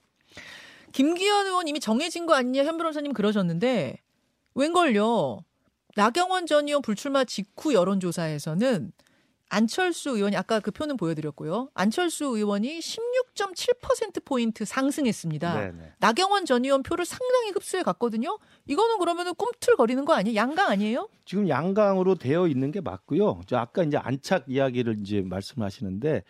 김기현 0.93 1.47
의원 1.47 1.67
이미 1.67 1.81
정해진 1.81 2.27
거 2.27 2.35
아니냐 2.35 2.65
현 2.65 2.77
변호사님 2.77 3.13
그러셨는데 3.13 3.97
웬걸요? 4.55 5.41
나경원 5.97 6.47
전 6.47 6.69
의원 6.69 6.83
불출마 6.83 7.25
직후 7.25 7.75
여론조사에서는 7.75 8.93
안철수 9.51 10.11
의원이 10.11 10.37
아까 10.37 10.61
그 10.61 10.71
표는 10.71 10.97
보여드렸고요. 10.97 11.71
안철수 11.75 12.25
의원이 12.25 12.79
16.7% 12.79 14.25
포인트 14.25 14.65
상승했습니다. 14.65 15.55
네네. 15.55 15.93
나경원 15.99 16.47
전 16.47 16.65
의원 16.65 16.83
표를 16.83 17.05
상당히 17.05 17.51
흡수해 17.51 17.83
갔거든요. 17.83 18.39
이거는 18.67 18.99
그러면은 18.99 19.35
꿈틀거리는 19.35 20.05
거 20.05 20.15
아니에요? 20.15 20.37
양강 20.37 20.71
아니에요? 20.71 21.09
지금 21.25 21.49
양강으로 21.49 22.15
되어 22.15 22.47
있는 22.47 22.71
게 22.71 22.81
맞고요. 22.81 23.43
저 23.47 23.59
아까 23.59 23.83
이제 23.83 23.97
안착 23.97 24.45
이야기를 24.47 24.99
이제 25.01 25.23
말씀하시는데 25.23 26.23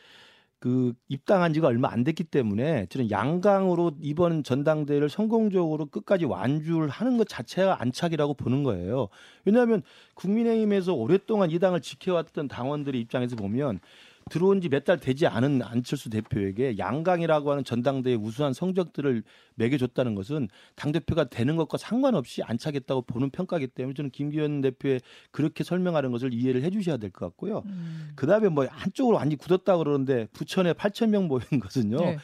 그 0.61 0.93
입당한 1.09 1.55
지가 1.55 1.69
얼마 1.69 1.91
안 1.91 2.05
됐기 2.05 2.25
때문에 2.25 2.87
저는 2.91 3.11
양강으로 3.11 3.93
이번 4.03 4.45
전당대회를 4.45 5.09
성공적으로 5.09 5.87
끝까지 5.87 6.27
완주를 6.27 6.91
하는 6.91 7.17
것 7.17 7.27
자체가 7.29 7.81
안착이라고 7.81 8.35
보는 8.35 8.63
거예요. 8.63 9.09
왜냐하면 9.47 9.83
국민의힘에서 10.15 10.93
오랫동안 10.93 11.51
이 11.51 11.59
당을 11.59 11.81
지켜왔던 11.81 12.49
당원들의 12.49 13.01
입장에서 13.01 13.37
보면 13.37 13.81
들어온 14.29 14.61
지 14.61 14.69
몇 14.69 14.85
달 14.85 14.99
되지 14.99 15.27
않은 15.27 15.63
안철수 15.63 16.11
대표에게 16.11 16.79
양강이라고 16.79 17.51
하는 17.51 17.65
전당대회 17.65 18.15
우수한 18.15 18.53
성적들을 18.53 19.23
매겨줬다는 19.57 20.15
것은 20.15 20.49
당대표가 20.77 21.25
되는 21.25 21.57
것과 21.57 21.79
상관없이 21.79 22.43
안 22.43 22.59
차겠다고 22.59 23.03
보는 23.03 23.31
평가이기 23.31 23.69
때문에 23.69 23.95
저는 23.95 24.11
김기현 24.11 24.61
대표의 24.61 25.01
그렇게 25.31 25.65
설명하는 25.65 26.13
것을 26.13 26.33
이해를 26.35 26.63
해 26.63 26.71
주셔야 26.71 26.97
될 26.97 27.11
것 27.11 27.27
같고요. 27.27 27.65
그 28.15 28.27
다음에 28.27 28.49
뭐 28.49 28.67
한쪽으로 28.71 29.17
완전히 29.17 29.37
굳었다 29.37 29.77
그러는데 29.79 30.27
부천에 30.33 30.75
8천 30.75 31.09
명 31.09 31.27
모인 31.27 31.43
것은요. 31.61 31.97
네. 31.99 32.19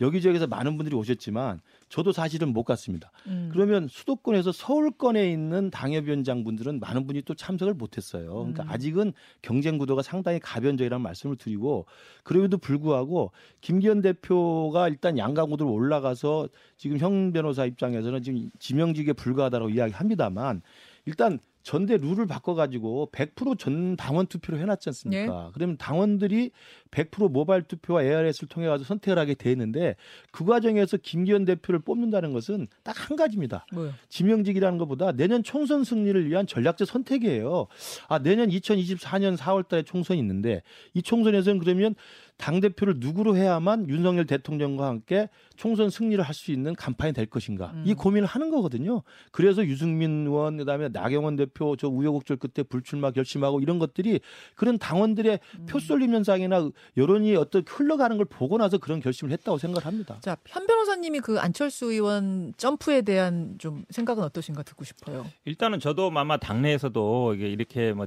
여기저기서 0.00 0.46
많은 0.46 0.76
분들이 0.76 0.96
오셨지만 0.96 1.60
저도 1.88 2.12
사실은 2.12 2.52
못 2.52 2.64
갔습니다. 2.64 3.10
음. 3.26 3.50
그러면 3.52 3.88
수도권에서 3.88 4.52
서울권에 4.52 5.30
있는 5.30 5.70
당협위원장 5.70 6.44
분들은 6.44 6.80
많은 6.80 7.06
분이 7.06 7.22
또 7.22 7.34
참석을 7.34 7.74
못했어요. 7.74 8.32
그러니까 8.32 8.62
음. 8.62 8.68
아직은 8.70 9.12
경쟁 9.42 9.78
구도가 9.78 10.02
상당히 10.02 10.38
가변적이라는 10.40 11.02
말씀을 11.02 11.36
드리고 11.36 11.86
그럼에도 12.22 12.58
불구하고 12.58 13.32
김기현 13.60 14.00
대표가 14.02 14.88
일단 14.88 15.18
양강구도로 15.18 15.70
올라가서 15.70 16.48
지금 16.76 16.98
형 16.98 17.32
변호사 17.32 17.66
입장에서는 17.66 18.22
지금 18.22 18.50
지명직에 18.58 19.12
불과하다고 19.12 19.70
이야기합니다만 19.70 20.62
일단 21.04 21.38
전대 21.62 21.96
룰을 21.98 22.26
바꿔가지고 22.26 23.10
100%전 23.12 23.96
당원 23.96 24.26
투표로 24.26 24.58
해놨지 24.58 24.88
않습니까? 24.88 25.50
그러면 25.52 25.76
당원들이 25.76 26.50
100% 26.90 27.30
모바일 27.30 27.62
투표와 27.64 28.02
ARS를 28.02 28.48
통해 28.48 28.66
가지고 28.66 28.86
선택을 28.86 29.18
하게 29.18 29.34
돼 29.34 29.50
있는데 29.52 29.94
그 30.30 30.44
과정에서 30.44 30.96
김기현 30.96 31.44
대표를 31.44 31.80
뽑는다는 31.80 32.32
것은 32.32 32.66
딱 32.82 33.00
한 33.00 33.16
가지입니다. 33.16 33.64
뭐요? 33.72 33.92
지명직이라는 34.10 34.78
것보다 34.78 35.12
내년 35.12 35.42
총선 35.42 35.84
승리를 35.84 36.28
위한 36.28 36.46
전략적 36.46 36.86
선택이에요. 36.86 37.66
아, 38.08 38.18
내년 38.18 38.48
2024년 38.50 39.36
4월 39.36 39.66
달에 39.66 39.82
총선이 39.82 40.20
있는데 40.20 40.62
이 40.94 41.02
총선에서는 41.02 41.58
그러면 41.60 41.94
당 42.40 42.60
대표를 42.60 42.94
누구로 42.96 43.36
해야만 43.36 43.88
윤석열 43.88 44.26
대통령과 44.26 44.86
함께 44.88 45.28
총선 45.56 45.90
승리를 45.90 46.22
할 46.24 46.34
수 46.40 46.52
있는 46.52 46.74
간판이 46.74 47.12
될 47.12 47.26
것인가. 47.26 47.72
음. 47.74 47.82
이 47.84 47.92
고민을 47.92 48.26
하는 48.26 48.50
거거든요. 48.50 49.02
그래서 49.30 49.62
유승민 49.66 50.26
의원, 50.26 50.56
그 50.56 50.64
다음에 50.64 50.88
나경원 50.88 51.36
대표 51.36 51.76
저 51.76 51.86
우여곡절 51.86 52.38
끝에 52.38 52.64
불출마 52.66 53.10
결심하고 53.10 53.60
이런 53.60 53.78
것들이 53.78 54.20
그런 54.54 54.78
당원들의 54.78 55.38
음. 55.58 55.66
표쏠림 55.66 56.14
현상이나 56.14 56.70
여론이 56.96 57.36
어떤 57.36 57.62
흘러가는 57.66 58.16
걸 58.16 58.24
보고 58.24 58.56
나서 58.56 58.78
그런 58.78 59.00
결심을 59.00 59.32
했다고 59.32 59.58
생각을 59.58 59.84
합니다. 59.84 60.18
자, 60.22 60.36
현 60.46 60.66
변호사님이 60.66 61.20
그 61.20 61.38
안철수 61.38 61.92
의원 61.92 62.54
점프에 62.56 63.02
대한 63.02 63.56
좀 63.58 63.84
생각은 63.90 64.22
어떠신가 64.24 64.62
듣고 64.62 64.84
싶어요. 64.84 65.26
일단은 65.44 65.78
저도 65.78 66.10
아마 66.14 66.38
당내에서도 66.38 67.34
이게 67.34 67.48
이렇게 67.48 67.92
뭐 67.92 68.06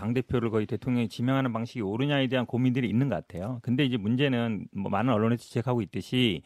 당 0.00 0.14
대표를 0.14 0.48
거의 0.48 0.64
대통령이 0.64 1.10
지명하는 1.10 1.52
방식이 1.52 1.82
옳으냐에 1.82 2.26
대한 2.28 2.46
고민들이 2.46 2.88
있는 2.88 3.10
것 3.10 3.16
같아요. 3.16 3.58
근데 3.60 3.84
이제 3.84 3.98
문제는 3.98 4.64
뭐 4.72 4.90
많은 4.90 5.12
언론에서 5.12 5.42
지적하고 5.42 5.82
있듯이 5.82 6.42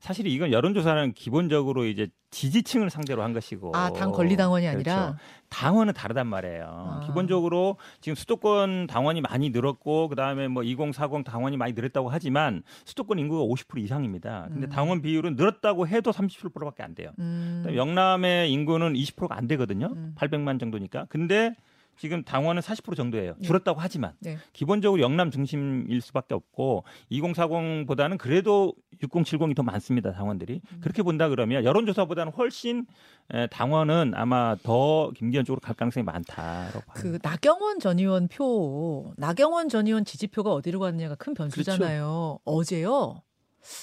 사실 0.00 0.26
이건 0.26 0.52
여론조사는 0.52 1.12
기본적으로 1.12 1.84
이제 1.84 2.08
지지층을 2.30 2.88
상대로 2.88 3.22
한 3.22 3.34
것이고 3.34 3.72
아, 3.74 3.92
당 3.92 4.10
권리당원이 4.10 4.66
아니라? 4.66 4.94
그렇죠. 4.94 5.18
당원은 5.50 5.92
다르단 5.92 6.26
말이에요. 6.26 6.64
아. 6.66 7.00
기본적으로 7.06 7.76
지금 8.00 8.14
수도권 8.14 8.86
당원이 8.86 9.20
많이 9.20 9.50
늘었고 9.50 10.08
그다음에 10.08 10.48
뭐 10.48 10.62
2040 10.62 11.24
당원이 11.24 11.58
많이 11.58 11.74
늘었다고 11.74 12.08
하지만 12.08 12.62
수도권 12.86 13.18
인구가 13.18 13.44
50% 13.44 13.82
이상입니다. 13.82 14.48
근데 14.50 14.66
음. 14.66 14.70
당원 14.70 15.02
비율은 15.02 15.36
늘었다고 15.36 15.88
해도 15.88 16.10
37%밖에 16.10 16.82
안 16.82 16.94
돼요. 16.94 17.10
음. 17.18 17.66
영남의 17.74 18.50
인구는 18.50 18.94
20%가 18.94 19.36
안 19.36 19.46
되거든요. 19.46 19.88
음. 19.94 20.14
800만 20.16 20.58
정도니까. 20.58 21.04
근데 21.10 21.54
지금 21.98 22.22
당원은 22.24 22.60
40% 22.62 22.96
정도예요. 22.96 23.34
네. 23.38 23.46
줄었다고 23.46 23.80
하지만 23.80 24.12
네. 24.20 24.38
기본적으로 24.52 25.00
영남 25.02 25.30
중심일 25.30 26.00
수밖에 26.00 26.34
없고 26.34 26.84
2040보다는 27.10 28.18
그래도 28.18 28.74
6070이 29.02 29.54
더 29.56 29.62
많습니다. 29.62 30.12
당원들이. 30.12 30.60
음. 30.72 30.80
그렇게 30.80 31.02
본다 31.02 31.28
그러면 31.28 31.64
여론조사보다는 31.64 32.32
훨씬 32.32 32.86
에, 33.32 33.46
당원은 33.48 34.12
아마 34.14 34.56
더 34.62 35.10
김기현 35.16 35.44
쪽으로 35.44 35.60
갈 35.60 35.74
가능성이 35.74 36.04
많다라고 36.04 36.80
봐요. 36.80 36.94
그 36.94 37.18
나경원 37.22 37.78
전 37.80 37.98
의원 37.98 38.28
표, 38.28 39.12
나경원 39.16 39.68
전 39.68 39.86
의원 39.86 40.04
지지표가 40.04 40.52
어디로 40.52 40.80
갔느냐가 40.80 41.14
큰 41.14 41.34
변수잖아요. 41.34 42.38
어제요. 42.44 43.22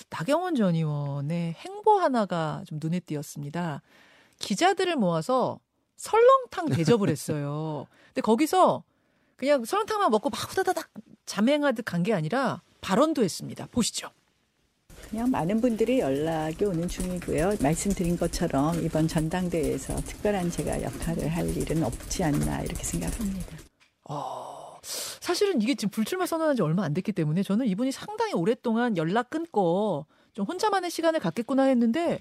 나경원 0.10 0.56
전 0.56 0.76
의원의 0.76 1.54
행보 1.54 1.94
하나가 2.00 2.64
좀 2.68 2.80
눈에 2.82 3.00
띄었습니다. 3.00 3.82
기자들을 4.40 4.96
모아서 4.96 5.60
설렁탕 5.98 6.70
대접을 6.70 7.10
했어요. 7.10 7.86
근데 8.12 8.22
거기서 8.22 8.84
그냥 9.38 9.64
설렁탕만 9.66 10.12
먹고 10.12 10.30
막 10.30 10.38
후다다닥 10.52 10.90
잠행하듯 11.26 11.86
간 11.86 12.04
게 12.04 12.14
아니라 12.14 12.62
발언도 12.82 13.24
했습니다. 13.24 13.68
보시죠. 13.72 14.10
그냥 15.10 15.30
많은 15.30 15.60
분들이 15.62 16.00
연락이 16.00 16.64
오는 16.66 16.88
중이고요. 16.88 17.56
말씀드린 17.62 18.18
것처럼 18.18 18.84
이번 18.84 19.08
전당대회에서 19.08 19.96
특별한 19.98 20.52
제가 20.52 20.82
역할을 20.82 21.28
할 21.30 21.56
일은 21.58 21.84
없지 21.84 22.24
않나 22.24 22.62
이렇게 22.62 22.84
생각합니다. 22.84 23.58
어, 24.10 24.80
사실은 24.84 25.62
이게 25.62 25.76
지금 25.76 25.90
불출마 25.92 26.26
선언한 26.26 26.56
지 26.56 26.62
얼마 26.62 26.84
안 26.84 26.94
됐기 26.94 27.12
때문에 27.14 27.44
저는 27.44 27.66
이분이 27.68 27.92
상당히 27.92 28.34
오랫동안 28.34 28.96
연락 28.98 29.30
끊고 29.30 30.06
좀 30.34 30.46
혼자만의 30.46 30.90
시간을 30.92 31.20
갖겠구나 31.20 31.64
했는데 31.64 32.20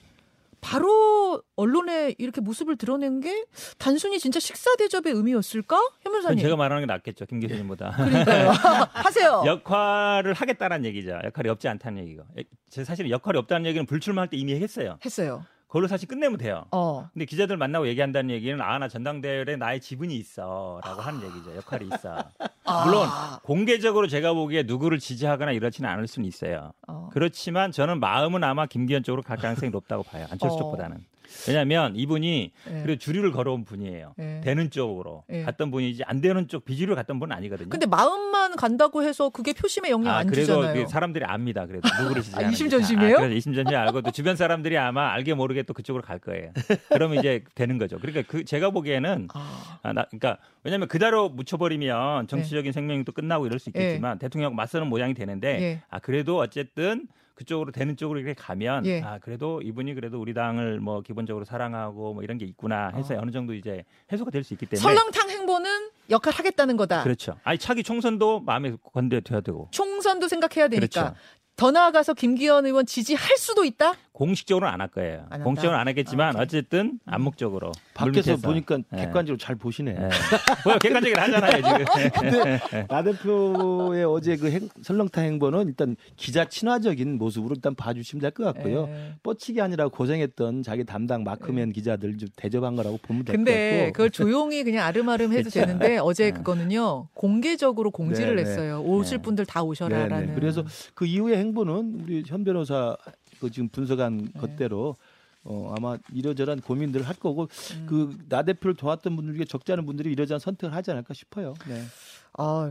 바로 0.61 1.43
언론에 1.57 2.15
이렇게 2.19 2.41
모습을 2.41 2.77
드러낸 2.77 3.21
게 3.21 3.45
단순히 3.79 4.19
진짜 4.19 4.41
식사 4.41 4.75
대접의 4.77 5.13
의미였을까? 5.15 5.77
현 5.77 5.91
그건 6.03 6.13
변호사님. 6.13 6.43
제가 6.43 6.57
말하는 6.57 6.83
게 6.83 6.87
낫겠죠. 6.87 7.27
김 7.27 7.41
교수님보다. 7.41 7.93
그러니까요. 7.97 8.51
하세요. 8.93 9.43
역할을 9.47 10.33
하겠다는 10.35 10.85
얘기죠. 10.87 11.19
역할이 11.25 11.49
없지 11.49 11.69
않다는 11.69 12.03
얘기가. 12.03 12.25
제 12.71 12.85
사실은 12.85 13.11
역할이 13.11 13.39
없다는 13.39 13.67
얘기는 13.67 13.85
불출마할 13.87 14.29
때 14.29 14.37
이미 14.37 14.55
했어요. 14.55 14.99
했어요. 15.05 15.45
그걸로 15.71 15.87
사실 15.87 16.09
끝내면 16.09 16.37
돼요. 16.37 16.65
어. 16.73 17.09
근데 17.15 17.25
기자들 17.25 17.57
만나고 17.57 17.87
얘기한다는 17.87 18.31
얘기는 18.31 18.61
아 18.61 18.79
나 18.81 18.89
전당대회에 18.89 19.57
나의 19.57 19.81
지분이 19.81 20.17
있어라고 20.17 21.01
하는 21.01 21.23
얘기죠. 21.23 21.55
역할이 21.55 21.87
있어. 21.95 22.17
아. 22.65 22.85
물론 22.85 23.07
공개적으로 23.45 24.09
제가 24.09 24.33
보기에 24.33 24.65
누구를 24.65 24.99
지지하거나 24.99 25.53
이러지는 25.53 25.89
않을 25.89 26.09
수는 26.09 26.27
있어요. 26.27 26.73
어. 26.89 27.09
그렇지만 27.13 27.71
저는 27.71 28.01
마음은 28.01 28.43
아마 28.43 28.67
김기현 28.67 29.05
쪽으로 29.05 29.23
갈 29.23 29.37
가능성이 29.37 29.71
높다고 29.71 30.03
봐요. 30.03 30.27
안철수 30.31 30.57
어. 30.57 30.59
쪽보다는. 30.59 31.05
왜냐하면 31.49 31.97
이분이 31.97 32.53
네. 32.67 32.83
그리고 32.85 32.99
주류를 32.99 33.33
걸어온 33.33 33.65
분이에요. 33.65 34.15
네. 34.17 34.41
되는 34.43 34.71
쪽으로 34.71 35.25
네. 35.29 35.43
갔던 35.43 35.71
분이지 35.71 36.05
안 36.05 36.21
되는 36.21 36.49
쪽 36.49 36.65
비주류를 36.65 36.97
갔던 36.97 37.19
분은 37.21 37.35
아니거든요. 37.37 37.69
근데 37.69 37.87
마음만 37.87 38.57
간다고 38.57 39.03
해서 39.03 39.31
그게 39.31 39.53
표심에 39.53 39.91
영향 39.91 40.15
아, 40.15 40.19
안 40.19 40.27
그래도 40.27 40.55
주잖아요. 40.57 40.85
그 40.85 40.91
사람들이 40.91 41.25
압니다. 41.25 41.67
그래도 41.67 41.89
누구를 42.03 42.23
지지하는지. 42.23 42.55
이심전심이에요? 42.55 43.17
아, 43.17 43.19
그래서 43.21 43.35
이심전심 43.35 43.77
알고 43.77 44.03
또 44.03 44.11
주변 44.11 44.37
사람들이 44.37 44.77
아마 44.79 45.13
알게 45.13 45.35
모르게 45.35 45.63
또 45.63 45.75
그쪽으로 45.75 46.03
갈 46.03 46.19
거예요. 46.19 46.53
그러면 46.89 47.19
이제 47.19 47.45
되는 47.55 47.79
거죠. 47.79 47.99
그러니까 47.99 48.23
그 48.27 48.45
제가 48.45 48.71
보기에는 48.71 49.29
아. 49.35 49.79
아, 49.83 49.93
나, 49.93 50.05
그러니까 50.05 50.39
왜냐하면 50.63 50.89
그대로 50.89 51.29
묻혀버리면 51.29 52.27
정치적인 52.29 52.73
생명도 52.73 53.13
끝나고 53.13 53.47
이럴 53.47 53.59
수 53.59 53.71
있겠지만 53.71 54.19
대통령하고 54.19 54.55
맞서는 54.57 54.89
모양이 54.89 55.15
되는데 55.15 55.63
예. 55.63 55.83
아 55.89 55.99
그래도 55.99 56.39
어쨌든 56.39 57.07
그쪽으로 57.41 57.73
되는 57.73 57.97
쪽으로 57.97 58.19
이렇게 58.21 58.35
가면 58.35 58.85
예. 58.85 59.01
아 59.01 59.19
그래도 59.19 59.63
이분이 59.63 59.95
그래도 59.95 60.21
우리 60.21 60.35
당을 60.35 60.79
뭐 60.79 61.01
기본적으로 61.01 61.47
사랑하고 61.47 62.13
뭐 62.13 62.23
이런 62.23 62.37
게 62.37 62.45
있구나 62.45 62.89
해서 62.95 63.15
어. 63.15 63.19
어느 63.23 63.31
정도 63.31 63.55
이제 63.55 63.83
해소가 64.13 64.31
될 64.31 64.41
수 64.45 64.53
있기 64.55 64.67
때문에 64.67 64.83
설렁탕 64.83 65.29
행보는 65.31 65.91
역할 66.11 66.33
하겠다는 66.35 66.77
거다. 66.79 67.03
그렇죠. 67.03 67.37
아니 67.45 67.59
차기 67.59 67.83
총선도 67.83 68.41
마음에 68.41 68.75
건드려야 68.93 69.41
되고 69.43 69.69
총선도 69.71 70.29
생각해야 70.29 70.69
되니까. 70.69 70.87
그렇죠. 71.03 71.15
더 71.57 71.71
나아가서 71.71 72.15
김기현 72.15 72.65
의원 72.65 72.87
지지할 72.87 73.37
수도 73.37 73.65
있다? 73.65 73.95
공식적으로는 74.25 74.71
안 74.75 74.81
할 74.83 74.89
거예요. 74.89 75.25
안? 75.31 75.43
공식적으로는 75.43 75.81
안 75.81 75.89
했겠지만 75.89 76.37
아, 76.37 76.41
어쨌든 76.43 77.01
암묵적으로 77.07 77.73
밖에서. 77.95 78.37
보니까 78.37 78.79
예. 78.93 78.97
객관적으로 78.99 79.39
잘 79.39 79.57
보시네. 79.57 79.93
예. 79.93 80.09
뭐 80.65 80.77
객관적으로 80.79 81.21
하잖아요 81.23 81.63
지금. 81.63 81.85
근데 82.21 82.87
나 82.89 83.03
대표의 83.03 84.05
어제 84.05 84.37
그 84.37 84.51
행, 84.51 84.69
설렁탕 84.83 85.25
행보는 85.25 85.69
일단 85.69 85.97
기자 86.17 86.45
친화적인 86.45 87.17
모습으로 87.17 87.55
일단 87.57 87.75
봐주시면 87.75 88.21
될 88.21 88.31
것 88.31 88.45
같고요. 88.45 88.89
예. 88.91 89.15
뻗치기 89.23 89.61
아니라 89.63 89.89
고생했던 89.89 90.63
자기 90.65 90.85
담당 90.85 91.25
마크맨 91.25 91.73
기자들 91.73 92.19
좀 92.19 92.29
대접한 92.37 92.77
거라고 92.77 92.99
보면 92.99 93.25
될것 93.25 93.37
근데 93.45 93.79
같고. 93.87 93.93
그걸 93.95 94.11
조용히 94.11 94.63
그냥 94.65 94.87
아름아름 94.87 95.33
해도 95.33 95.45
그쵸. 95.45 95.61
되는데 95.61 95.97
어제 96.05 96.25
네. 96.25 96.31
그거는요 96.33 97.09
공개적으로 97.15 97.91
공지를 97.91 98.37
네, 98.37 98.45
네. 98.45 98.51
했어요. 98.51 98.83
오실 98.83 99.19
네. 99.19 99.23
분들 99.23 99.47
다 99.47 99.63
오셔라라는. 99.63 100.27
네네. 100.27 100.35
그래서 100.35 100.63
그 100.95 101.07
이후의 101.07 101.39
행보는 101.39 102.03
우리 102.05 102.23
현 102.27 102.45
변호사 102.45 102.97
그 103.41 103.51
지금 103.51 103.69
분석한 103.69 104.31
네. 104.35 104.41
것대로 104.41 104.97
어, 105.43 105.75
아마 105.77 105.97
이러저러한 106.13 106.61
고민들을 106.61 107.09
할 107.09 107.15
거고 107.17 107.49
음. 107.75 108.19
그나 108.29 108.43
대표를 108.43 108.77
도왔던 108.77 109.17
분들 109.17 109.35
중에 109.37 109.45
적지 109.47 109.73
않은 109.73 109.87
분들이 109.87 110.13
이러저러한 110.13 110.39
선택을 110.41 110.75
하지 110.75 110.91
않을까 110.91 111.15
싶어요. 111.15 111.55
네. 111.67 111.83
아, 112.39 112.71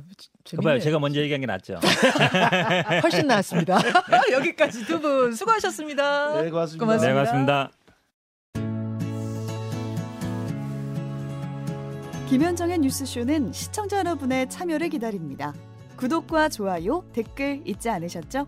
그봐요. 0.49 0.79
제가 0.79 0.99
먼저 0.99 1.19
얘기한 1.19 1.41
게 1.41 1.47
낫죠. 1.47 1.79
훨씬 3.03 3.27
나았습니다. 3.27 3.77
여기까지 4.31 4.85
두 4.85 4.99
분 4.99 5.33
수고하셨습니다. 5.35 6.41
네, 6.43 6.49
고맙습니다. 6.49 6.85
고맙습니다. 6.85 7.07
네 7.07 7.13
고맙습니다. 7.13 7.71
김현정의 12.29 12.77
뉴스쇼는 12.79 13.51
시청자 13.53 13.97
여러분의 13.97 14.47
참여를 14.49 14.89
기다립니다. 14.89 15.53
구독과 15.97 16.49
좋아요, 16.49 17.03
댓글 17.11 17.61
잊지 17.65 17.89
않으셨죠? 17.89 18.47